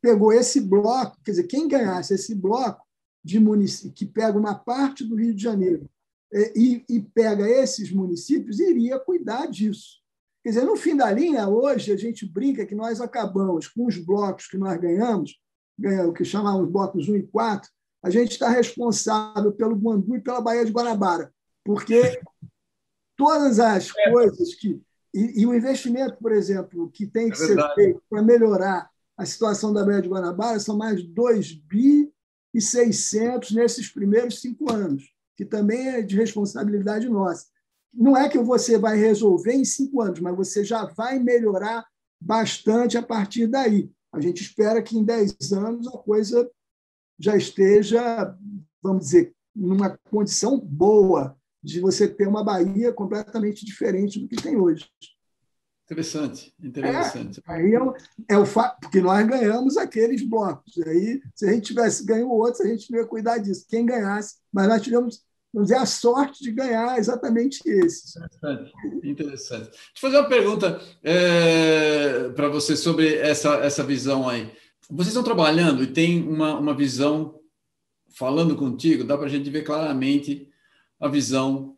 [0.00, 2.82] pegou esse bloco, quer dizer, quem ganhasse esse bloco
[3.22, 5.88] de município, que pega uma parte do Rio de Janeiro
[6.32, 10.00] é, e, e pega esses municípios, iria cuidar disso.
[10.42, 13.98] Quer dizer, no fim da linha, hoje, a gente brinca que nós acabamos com os
[13.98, 15.38] blocos que nós ganhamos,
[16.08, 17.70] o que chamamos blocos 1 e 4,
[18.02, 22.18] a gente está responsável pelo Guandu e pela Baía de Guanabara, porque
[23.20, 24.10] todas as é.
[24.10, 24.80] coisas que.
[25.12, 29.26] E, e, o investimento, por exemplo, que tem que é ser feito para melhorar a
[29.26, 32.10] situação da Baía de Guanabara são mais 2 bi
[32.54, 37.46] e 600 nesses primeiros cinco anos, que também é de responsabilidade nossa.
[37.92, 41.84] Não é que você vai resolver em cinco anos, mas você já vai melhorar
[42.20, 43.90] bastante a partir daí.
[44.12, 46.48] A gente espera que em 10 anos a coisa
[47.18, 48.34] já esteja,
[48.80, 54.56] vamos dizer, numa condição boa de você ter uma Bahia completamente diferente do que tem
[54.56, 54.86] hoje.
[55.90, 57.42] Interessante, interessante.
[57.48, 57.94] É, aí é o,
[58.28, 60.78] é o fato, porque nós ganhamos aqueles blocos.
[60.86, 63.66] Aí, se a gente tivesse ganho outros, a gente não ia cuidar disso.
[63.68, 65.20] Quem ganhasse, mas nós tivemos,
[65.52, 68.14] vamos dizer, a sorte de ganhar exatamente esses.
[68.14, 68.72] Interessante.
[69.02, 69.64] interessante.
[69.64, 74.48] Deixa eu fazer uma pergunta é, para você sobre essa, essa visão aí.
[74.88, 77.40] Vocês estão trabalhando e tem uma, uma visão
[78.14, 80.49] falando contigo, dá para a gente ver claramente
[81.00, 81.76] a visão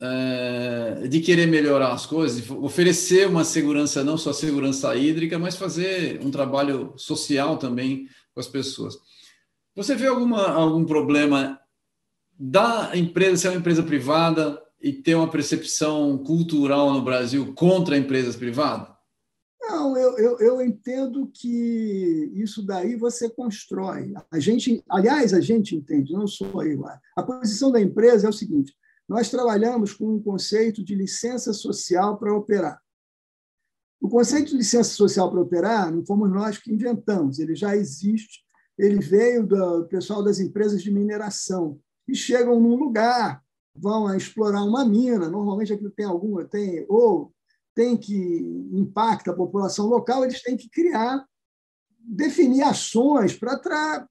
[0.00, 6.20] é, de querer melhorar as coisas, oferecer uma segurança, não só segurança hídrica, mas fazer
[6.22, 8.96] um trabalho social também com as pessoas.
[9.74, 11.58] Você vê alguma, algum problema
[12.38, 18.36] da empresa ser uma empresa privada e ter uma percepção cultural no Brasil contra empresas
[18.36, 18.93] privadas?
[19.66, 24.12] Não, eu, eu, eu, entendo que isso daí você constrói.
[24.30, 26.84] A gente, aliás, a gente entende, não sou eu.
[27.16, 28.74] A posição da empresa é o seguinte:
[29.08, 32.78] nós trabalhamos com um conceito de licença social para operar.
[34.00, 38.44] O conceito de licença social para operar não fomos nós que inventamos, ele já existe,
[38.78, 43.42] ele veio do pessoal das empresas de mineração, que chegam num lugar,
[43.74, 47.33] vão explorar uma mina, normalmente aquilo tem alguma, tem ou
[47.74, 48.14] tem que
[48.72, 51.26] impacta a população local, eles têm que criar,
[51.98, 54.08] definir ações para,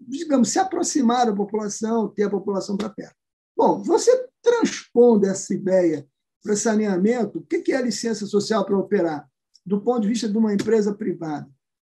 [0.00, 3.16] digamos, se aproximar da população, ter a população para perto.
[3.56, 6.06] Bom, você transpondo essa ideia
[6.42, 9.28] para saneamento, o que é a licença social para operar?
[9.64, 11.48] Do ponto de vista de uma empresa privada.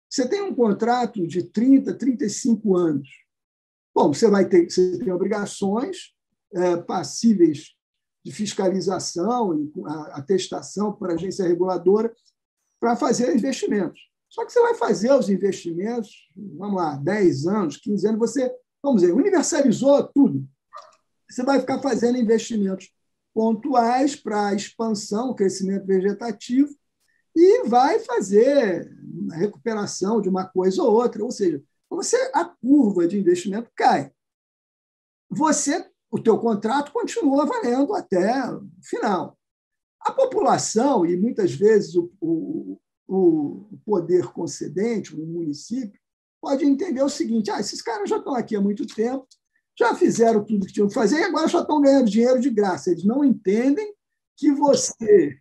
[0.09, 3.07] Você tem um contrato de 30, 35 anos.
[3.95, 6.13] Bom, você vai ter, você tem obrigações
[6.53, 7.75] é, passíveis
[8.23, 9.71] de fiscalização e
[10.11, 12.13] atestação por agência reguladora
[12.79, 14.09] para fazer investimentos.
[14.29, 19.01] Só que você vai fazer os investimentos, vamos lá, 10 anos, 15 anos, você, vamos
[19.01, 20.47] dizer, universalizou tudo.
[21.29, 22.91] Você vai ficar fazendo investimentos
[23.33, 26.73] pontuais para expansão, crescimento vegetativo,
[27.35, 28.89] e vai fazer
[29.31, 31.23] a recuperação de uma coisa ou outra.
[31.23, 34.11] Ou seja, você, a curva de investimento cai.
[35.29, 39.37] Você o teu contrato continua valendo até o final.
[40.01, 45.99] A população, e muitas vezes o, o, o poder concedente, o município,
[46.41, 49.25] pode entender o seguinte: ah, esses caras já estão aqui há muito tempo,
[49.77, 52.91] já fizeram tudo que tinham que fazer e agora só estão ganhando dinheiro de graça.
[52.91, 53.93] Eles não entendem
[54.35, 55.37] que você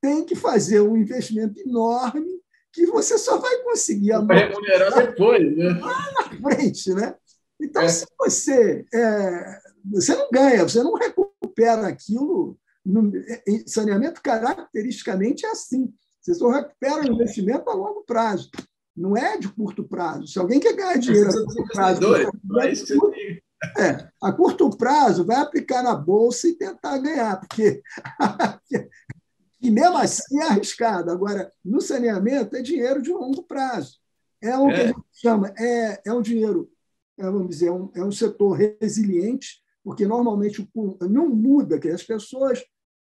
[0.00, 2.40] tem que fazer um investimento enorme
[2.72, 5.68] que você só vai conseguir remunerar depois, né?
[5.80, 7.14] lá na frente, né?
[7.60, 7.88] Então, é.
[7.88, 12.58] se você é, você não ganha, você não recupera aquilo.
[12.84, 13.10] No,
[13.66, 15.92] saneamento, caracteristicamente, é assim.
[16.20, 18.50] Você só recupera o investimento a longo prazo.
[18.96, 20.26] Não é de curto prazo.
[20.26, 22.00] Se alguém quer ganhar dinheiro a curto prazo,
[23.78, 27.82] é, a curto prazo vai aplicar na bolsa e tentar ganhar, porque
[29.60, 31.10] e mesmo assim é arriscado.
[31.10, 33.98] Agora, no saneamento é dinheiro de longo prazo.
[34.40, 34.74] É o é.
[34.74, 36.70] que a gente chama, é, é um dinheiro
[37.18, 40.66] é, vamos dizer, é um, é um setor resiliente, porque normalmente
[41.02, 42.64] não muda, que as pessoas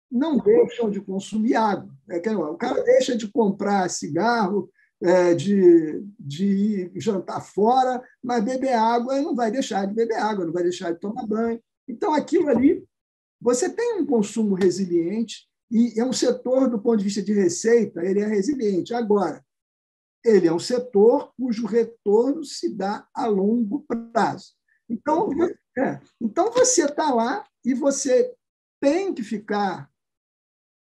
[0.10, 1.94] não deixam de consumir água.
[2.10, 4.70] É que, o cara deixa de comprar cigarro,
[5.04, 10.54] é, de, de jantar fora, mas beber água não vai deixar de beber água, não
[10.54, 11.62] vai deixar de tomar banho.
[11.88, 12.86] Então, aquilo ali,
[13.40, 18.06] você tem um consumo resiliente e é um setor, do ponto de vista de receita,
[18.06, 18.94] ele é resiliente.
[18.94, 19.44] Agora,
[20.24, 24.54] ele é um setor cujo retorno se dá a longo prazo.
[24.92, 25.30] Então,
[25.78, 28.36] é, então você está lá e você
[28.80, 29.90] tem que ficar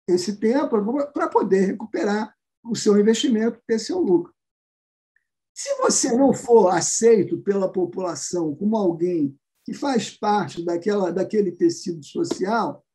[0.07, 0.69] esse tempo
[1.13, 2.33] para poder recuperar
[2.63, 4.33] o seu investimento, ter seu lucro.
[5.53, 12.05] Se você não for aceito pela população como alguém que faz parte daquela, daquele tecido
[12.05, 12.87] social,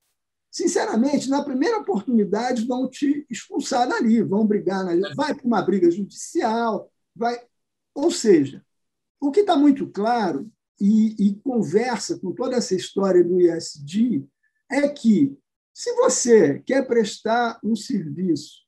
[0.49, 5.91] sinceramente, na primeira oportunidade vão te expulsar dali, vão brigar, na, vai para uma briga
[5.91, 7.45] judicial, vai.
[7.93, 8.65] Ou seja,
[9.19, 10.49] o que está muito claro
[10.79, 14.25] e, e conversa com toda essa história do ISD
[14.69, 15.37] é que
[15.73, 18.63] se você quer prestar um serviço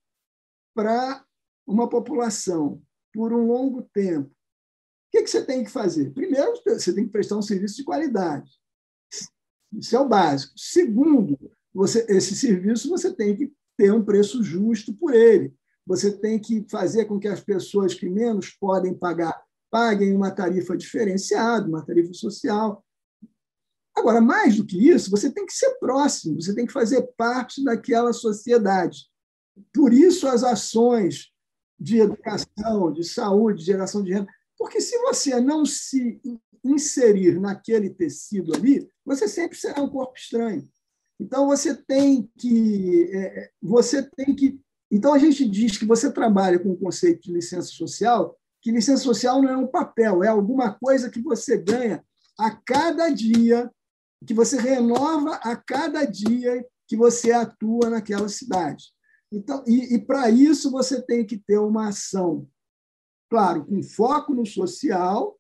[0.74, 1.24] para
[1.66, 2.82] uma população
[3.14, 4.34] por um longo tempo, o
[5.12, 6.12] que, você tem que fazer?
[6.12, 8.52] Primeiro, você tem que prestar um serviço de qualidade.
[9.72, 10.54] Isso é o básico.
[10.58, 11.38] Segundo,
[11.74, 15.54] você, esse serviço você tem que ter um preço justo por ele.
[15.86, 19.45] Você tem que fazer com que as pessoas que menos podem pagar
[19.76, 22.82] paguem uma tarifa diferenciada, uma tarifa social.
[23.94, 27.62] Agora, mais do que isso, você tem que ser próximo, você tem que fazer parte
[27.62, 29.00] daquela sociedade.
[29.74, 31.30] Por isso, as ações
[31.78, 34.32] de educação, de saúde, de geração de renda.
[34.58, 36.22] Porque se você não se
[36.64, 40.66] inserir naquele tecido ali, você sempre será um corpo estranho.
[41.20, 44.58] Então você tem que é, você tem que
[44.90, 49.04] então a gente diz que você trabalha com o conceito de licença social, que licença
[49.04, 52.04] social não é um papel, é alguma coisa que você ganha
[52.36, 53.72] a cada dia
[54.26, 58.86] que você renova a cada dia que você atua naquela cidade.
[59.32, 62.50] Então, e, e para isso você tem que ter uma ação,
[63.30, 65.40] claro, com foco no social,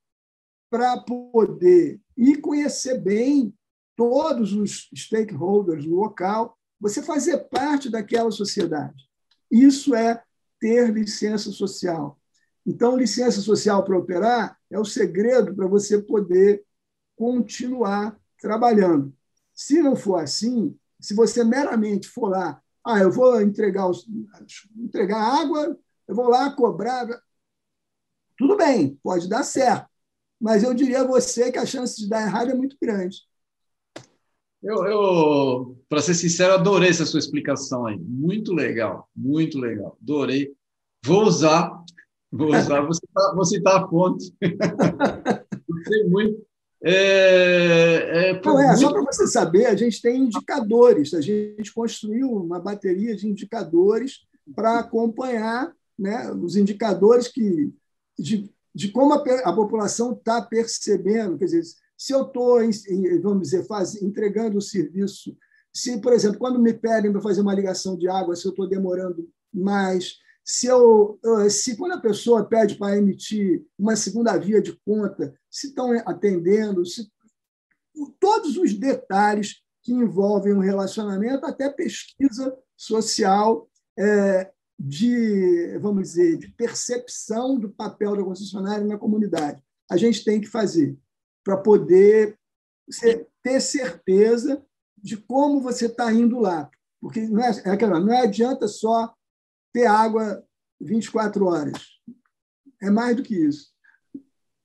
[0.70, 3.52] para poder e conhecer bem
[3.96, 9.10] todos os stakeholders do local, você fazer parte daquela sociedade.
[9.50, 10.24] Isso é
[10.60, 12.20] ter licença social.
[12.66, 16.66] Então, licença social para operar é o segredo para você poder
[17.16, 19.14] continuar trabalhando.
[19.54, 24.08] Se não for assim, se você meramente for lá, ah, eu vou entregar, os,
[24.78, 27.08] entregar água, eu vou lá cobrar.
[28.38, 29.88] Tudo bem, pode dar certo,
[30.40, 33.18] mas eu diria a você que a chance de dar errado é muito grande.
[34.62, 37.98] Eu, eu para ser sincero, adorei essa sua explicação aí.
[38.00, 39.96] Muito legal, muito legal.
[40.02, 40.56] Adorei.
[41.04, 41.84] Vou usar,
[42.36, 44.34] vou usar, vou citar, vou citar a fonte.
[45.70, 46.46] Gostei muito.
[46.84, 52.32] É, é, Não, é, só para você saber, a gente tem indicadores, a gente construiu
[52.32, 54.20] uma bateria de indicadores
[54.54, 57.74] para acompanhar né, os indicadores que,
[58.20, 61.38] de, de como a, a população está percebendo.
[61.38, 61.64] Quer dizer,
[61.98, 62.60] se eu estou,
[63.22, 65.36] vamos dizer, faz, entregando o serviço,
[65.74, 68.68] se, por exemplo, quando me pedem para fazer uma ligação de água, se eu estou
[68.68, 71.20] demorando mais, se, eu,
[71.50, 76.86] se quando a pessoa pede para emitir uma segunda via de conta, se estão atendendo,
[76.86, 77.12] se,
[78.20, 83.68] todos os detalhes que envolvem um relacionamento, até pesquisa social
[83.98, 89.64] é, de, vamos dizer, de percepção do papel da concessionária na comunidade.
[89.90, 90.96] A gente tem que fazer
[91.44, 92.38] para poder
[93.42, 94.64] ter certeza
[94.98, 96.70] de como você está indo lá.
[97.00, 99.14] Porque não, é, é não adianta só
[99.76, 100.42] ter água
[100.80, 101.82] 24 horas.
[102.82, 103.74] É mais do que isso.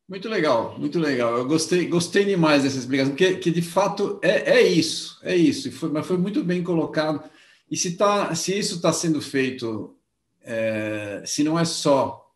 [0.09, 1.37] Muito legal, muito legal.
[1.37, 5.73] Eu gostei, gostei demais dessa explicação, porque que de fato é, é isso, é isso.
[5.73, 7.29] Foi, mas foi muito bem colocado.
[7.69, 9.97] E se, tá, se isso está sendo feito,
[10.43, 12.33] é, se não é só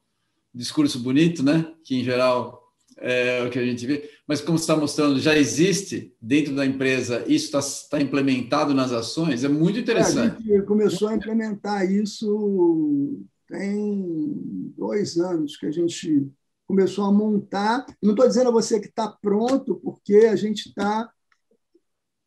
[0.52, 1.72] discurso bonito, né?
[1.84, 2.63] Que em geral
[3.06, 6.64] é o que a gente vê, mas como você está mostrando, já existe dentro da
[6.64, 7.60] empresa, isso está
[7.90, 10.36] tá implementado nas ações, é muito interessante.
[10.48, 16.26] É, a gente começou a implementar isso tem dois anos que a gente
[16.66, 17.84] começou a montar.
[18.02, 21.10] Não estou dizendo a você que está pronto, porque a gente está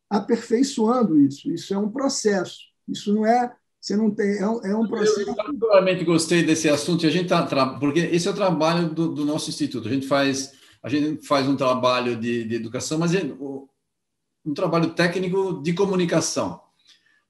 [0.08, 1.50] aperfeiçoando isso.
[1.50, 2.58] Isso é um processo.
[2.88, 5.20] Isso não é você não tem é um, é um processo.
[5.20, 7.06] Eu particularmente gostei desse assunto.
[7.06, 9.88] A gente tá, porque esse é o trabalho do, do nosso instituto.
[9.88, 10.52] A gente faz
[10.82, 16.60] a gente faz um trabalho de, de educação, mas é um trabalho técnico de comunicação.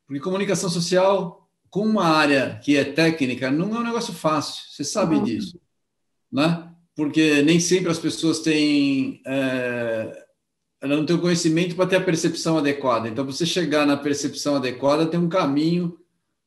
[0.06, 4.84] Porque comunicação social, com uma área que é técnica, não é um negócio fácil, você
[4.84, 5.24] sabe uhum.
[5.24, 5.60] disso.
[6.30, 6.68] Né?
[6.98, 9.22] porque nem sempre as pessoas têm.
[9.24, 10.26] É,
[10.80, 13.08] ela não tem o conhecimento para ter a percepção adequada.
[13.08, 15.96] Então, você chegar na percepção adequada, tem um caminho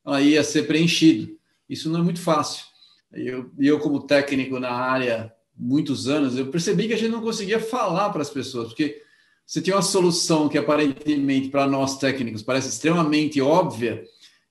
[0.04, 1.38] aí a ser preenchido.
[1.66, 2.66] Isso não é muito fácil.
[3.14, 7.22] E eu, eu, como técnico na área, muitos anos, eu percebi que a gente não
[7.22, 9.00] conseguia falar para as pessoas, porque
[9.46, 14.02] você tinha uma solução que aparentemente para nós técnicos parece extremamente óbvia,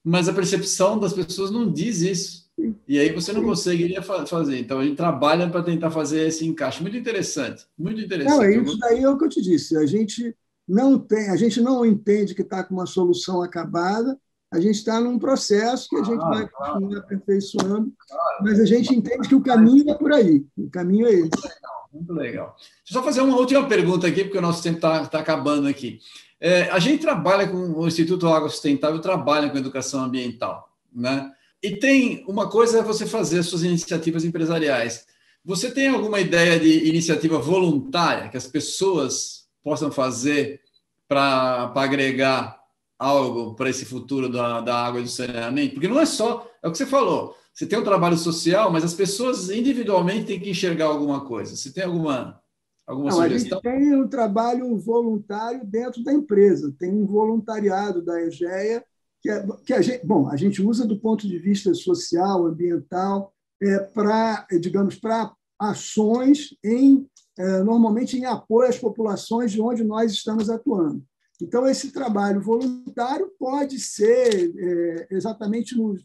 [0.04, 2.42] mas a percepção das pessoas não diz isso.
[2.88, 4.60] E aí você não conseguiria fazer.
[4.60, 6.82] Então a gente trabalha para tentar fazer esse encaixe.
[6.82, 8.58] Muito interessante, muito interessante.
[8.58, 9.78] Não, isso daí é o que eu te disse.
[9.78, 10.36] A gente
[10.68, 14.18] não tem, a gente não entende que está com uma solução acabada.
[14.52, 17.94] A gente está num processo que a gente vai continuar aperfeiçoando,
[18.42, 20.46] mas a gente entende que o caminho é por aí.
[20.58, 21.30] O caminho é esse.
[21.30, 21.90] Muito legal.
[21.94, 22.56] Muito legal.
[22.58, 25.68] Deixa eu só fazer uma última pergunta aqui, porque o nosso tempo está tá acabando
[25.68, 26.00] aqui.
[26.40, 31.32] É, a gente trabalha com o Instituto Água Sustentável, trabalha com educação ambiental, né?
[31.64, 35.06] E tem uma coisa é você fazer suas iniciativas empresariais.
[35.46, 40.60] Você tem alguma ideia de iniciativa voluntária que as pessoas possam fazer
[41.08, 42.61] para agregar
[43.02, 45.74] algo para esse futuro da, da água e do saneamento?
[45.74, 48.84] Porque não é só, é o que você falou, você tem um trabalho social, mas
[48.84, 51.56] as pessoas individualmente têm que enxergar alguma coisa.
[51.56, 52.40] Você tem alguma,
[52.86, 53.60] alguma não, sugestão?
[53.64, 58.84] A gente tem um trabalho voluntário dentro da empresa, tem um voluntariado da EGEA
[59.22, 63.34] que, é, que a gente, bom, a gente usa do ponto de vista social, ambiental,
[63.62, 67.08] é, para, digamos, para ações em
[67.38, 71.04] é, normalmente em apoio às populações de onde nós estamos atuando.
[71.42, 75.96] Então, esse trabalho voluntário pode ser é, exatamente no,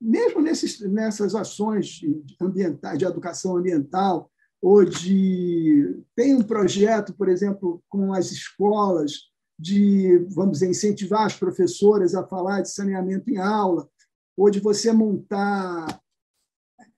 [0.00, 2.00] mesmo nesses, nessas ações
[2.40, 4.30] ambientais, de educação ambiental,
[4.60, 6.02] ou de.
[6.16, 12.26] Tem um projeto, por exemplo, com as escolas, de, vamos dizer, incentivar as professoras a
[12.26, 13.88] falar de saneamento em aula,
[14.36, 16.00] ou de você montar.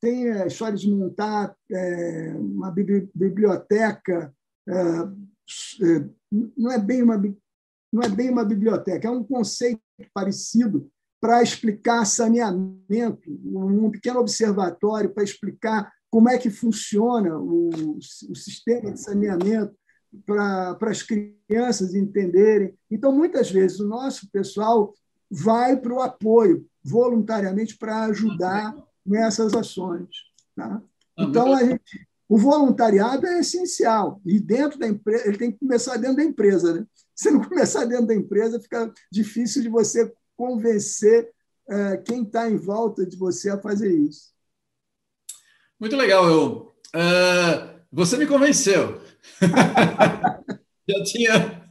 [0.00, 4.34] Tem a história de montar é, uma biblioteca,
[4.68, 6.08] é, é,
[6.56, 7.18] não é bem uma
[7.94, 9.80] não é bem uma biblioteca, é um conceito
[10.12, 10.90] parecido
[11.20, 18.90] para explicar saneamento, um pequeno observatório para explicar como é que funciona o, o sistema
[18.90, 19.72] de saneamento,
[20.26, 22.74] para, para as crianças entenderem.
[22.90, 24.92] Então, muitas vezes, o nosso pessoal
[25.30, 28.76] vai para o apoio, voluntariamente, para ajudar
[29.06, 30.08] nessas ações.
[30.54, 30.82] Tá?
[31.16, 34.20] Então, a gente, o voluntariado é essencial.
[34.26, 36.74] E dentro da empresa, ele tem que começar dentro da empresa.
[36.74, 36.86] Né?
[37.14, 41.30] Se não começar dentro da empresa, fica difícil de você convencer
[41.68, 44.34] é, quem está em volta de você a fazer isso.
[45.78, 46.74] Muito legal, eu.
[46.94, 49.00] Uh, você me convenceu.
[50.88, 51.62] Já tinha.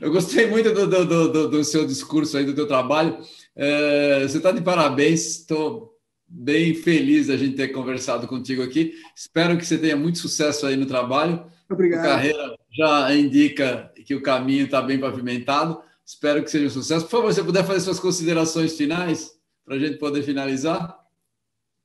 [0.00, 3.18] eu gostei muito do, do, do, do, seu discurso aí, do teu trabalho.
[3.54, 5.26] É, você está de parabéns.
[5.26, 5.96] Estou
[6.28, 8.94] bem feliz da gente ter conversado contigo aqui.
[9.14, 11.44] Espero que você tenha muito sucesso aí no trabalho.
[11.68, 12.04] Obrigado.
[12.04, 15.80] Carreira já indica que o caminho está bem pavimentado.
[16.04, 17.04] Espero que seja um sucesso.
[17.06, 20.98] Por favor, se você puder fazer suas considerações finais para a gente poder finalizar.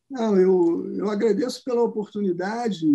[0.09, 2.85] Não, eu, eu agradeço pela oportunidade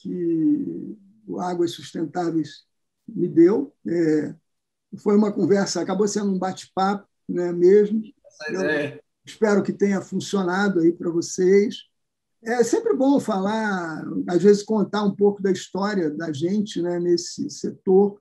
[0.00, 2.64] que o Águas Sustentáveis
[3.08, 3.74] me deu.
[3.86, 4.34] É,
[4.98, 8.02] foi uma conversa, acabou sendo um bate-papo né, mesmo.
[9.24, 11.88] espero que tenha funcionado aí para vocês.
[12.44, 17.50] É sempre bom falar, às vezes contar um pouco da história da gente né, nesse
[17.50, 18.20] setor,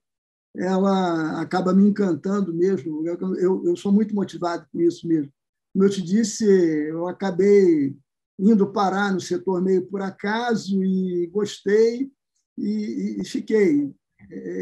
[0.55, 3.07] ela acaba me encantando mesmo.
[3.07, 5.31] Eu, eu, sou muito motivado com isso mesmo.
[5.71, 7.95] Como eu te disse, eu acabei
[8.39, 12.11] indo parar no setor meio por acaso e gostei
[12.57, 13.93] e, e fiquei.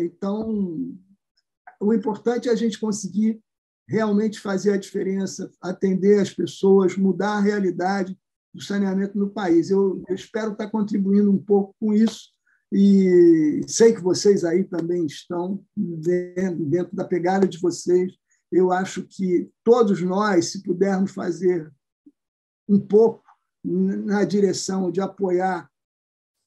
[0.03, 0.93] Então,
[1.79, 3.39] o importante é a gente conseguir
[3.87, 8.17] realmente fazer a diferença, atender as pessoas, mudar a realidade
[8.55, 9.69] do saneamento no país.
[9.69, 12.29] Eu, eu espero estar contribuindo um pouco com isso
[12.71, 18.13] e sei que vocês aí também estão dentro, dentro da pegada de vocês.
[18.51, 21.71] Eu acho que todos nós, se pudermos fazer
[22.67, 23.23] um pouco
[23.63, 25.69] na direção de apoiar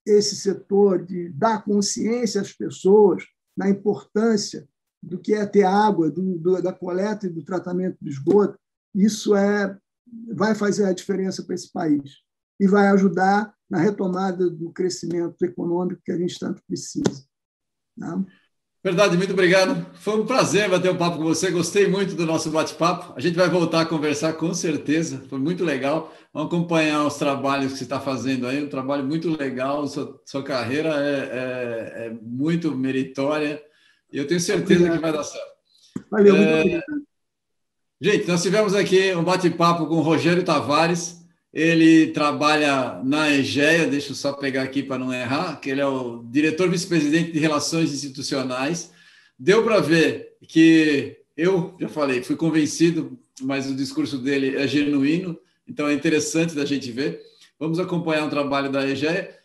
[0.07, 3.25] esse setor, de dar consciência às pessoas
[3.57, 4.67] na importância
[5.03, 8.59] do que é ter água, do, do, da coleta e do tratamento do esgoto,
[8.95, 9.77] isso é,
[10.35, 12.19] vai fazer a diferença para esse país
[12.61, 17.25] e vai ajudar na retomada do crescimento econômico que a gente tanto precisa.
[17.99, 18.23] Tá?
[18.83, 19.87] Verdade, muito obrigado.
[19.95, 21.51] Foi um prazer bater um papo com você.
[21.51, 23.13] Gostei muito do nosso bate-papo.
[23.17, 25.23] A gente vai voltar a conversar com certeza.
[25.29, 26.15] Foi muito legal.
[26.33, 28.63] Vamos acompanhar os trabalhos que você está fazendo aí.
[28.63, 29.87] Um trabalho muito legal.
[29.89, 33.61] Sua, sua carreira é, é, é, muito meritória
[34.13, 34.97] e eu tenho certeza obrigado.
[34.97, 35.59] que vai dar certo.
[36.11, 36.61] Valeu, muito é...
[36.61, 37.08] obrigado.
[38.01, 41.19] Gente, nós tivemos aqui um bate-papo com o Rogério Tavares
[41.53, 45.87] ele trabalha na EGEA, deixa eu só pegar aqui para não errar, que ele é
[45.87, 48.93] o diretor vice-presidente de Relações Institucionais.
[49.39, 55.39] Deu para ver que eu já falei, fui convencido, mas o discurso dele é genuíno,
[55.67, 57.21] então é interessante da gente ver.
[57.59, 59.37] Vamos acompanhar o trabalho da EGEA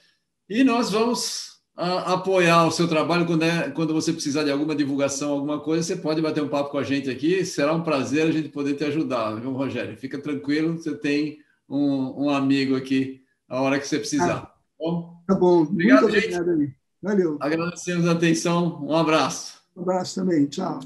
[0.50, 4.76] e nós vamos a, apoiar o seu trabalho quando, é, quando você precisar de alguma
[4.76, 7.45] divulgação, alguma coisa, você pode bater um papo com a gente aqui.
[7.45, 9.98] Será um prazer a gente poder te ajudar, viu, Rogério?
[9.98, 11.40] Fica tranquilo, você tem
[11.70, 14.38] um, um amigo aqui a hora que você precisar.
[14.38, 15.24] Ah, bom?
[15.28, 15.62] Tá bom.
[15.62, 16.76] Obrigado, Muito obrigado, gente.
[17.02, 17.38] Valeu.
[17.41, 18.82] Agradecemos a atenção.
[18.84, 19.62] Um abraço.
[19.76, 20.45] Um abraço também.
[20.45, 20.80] Tchau.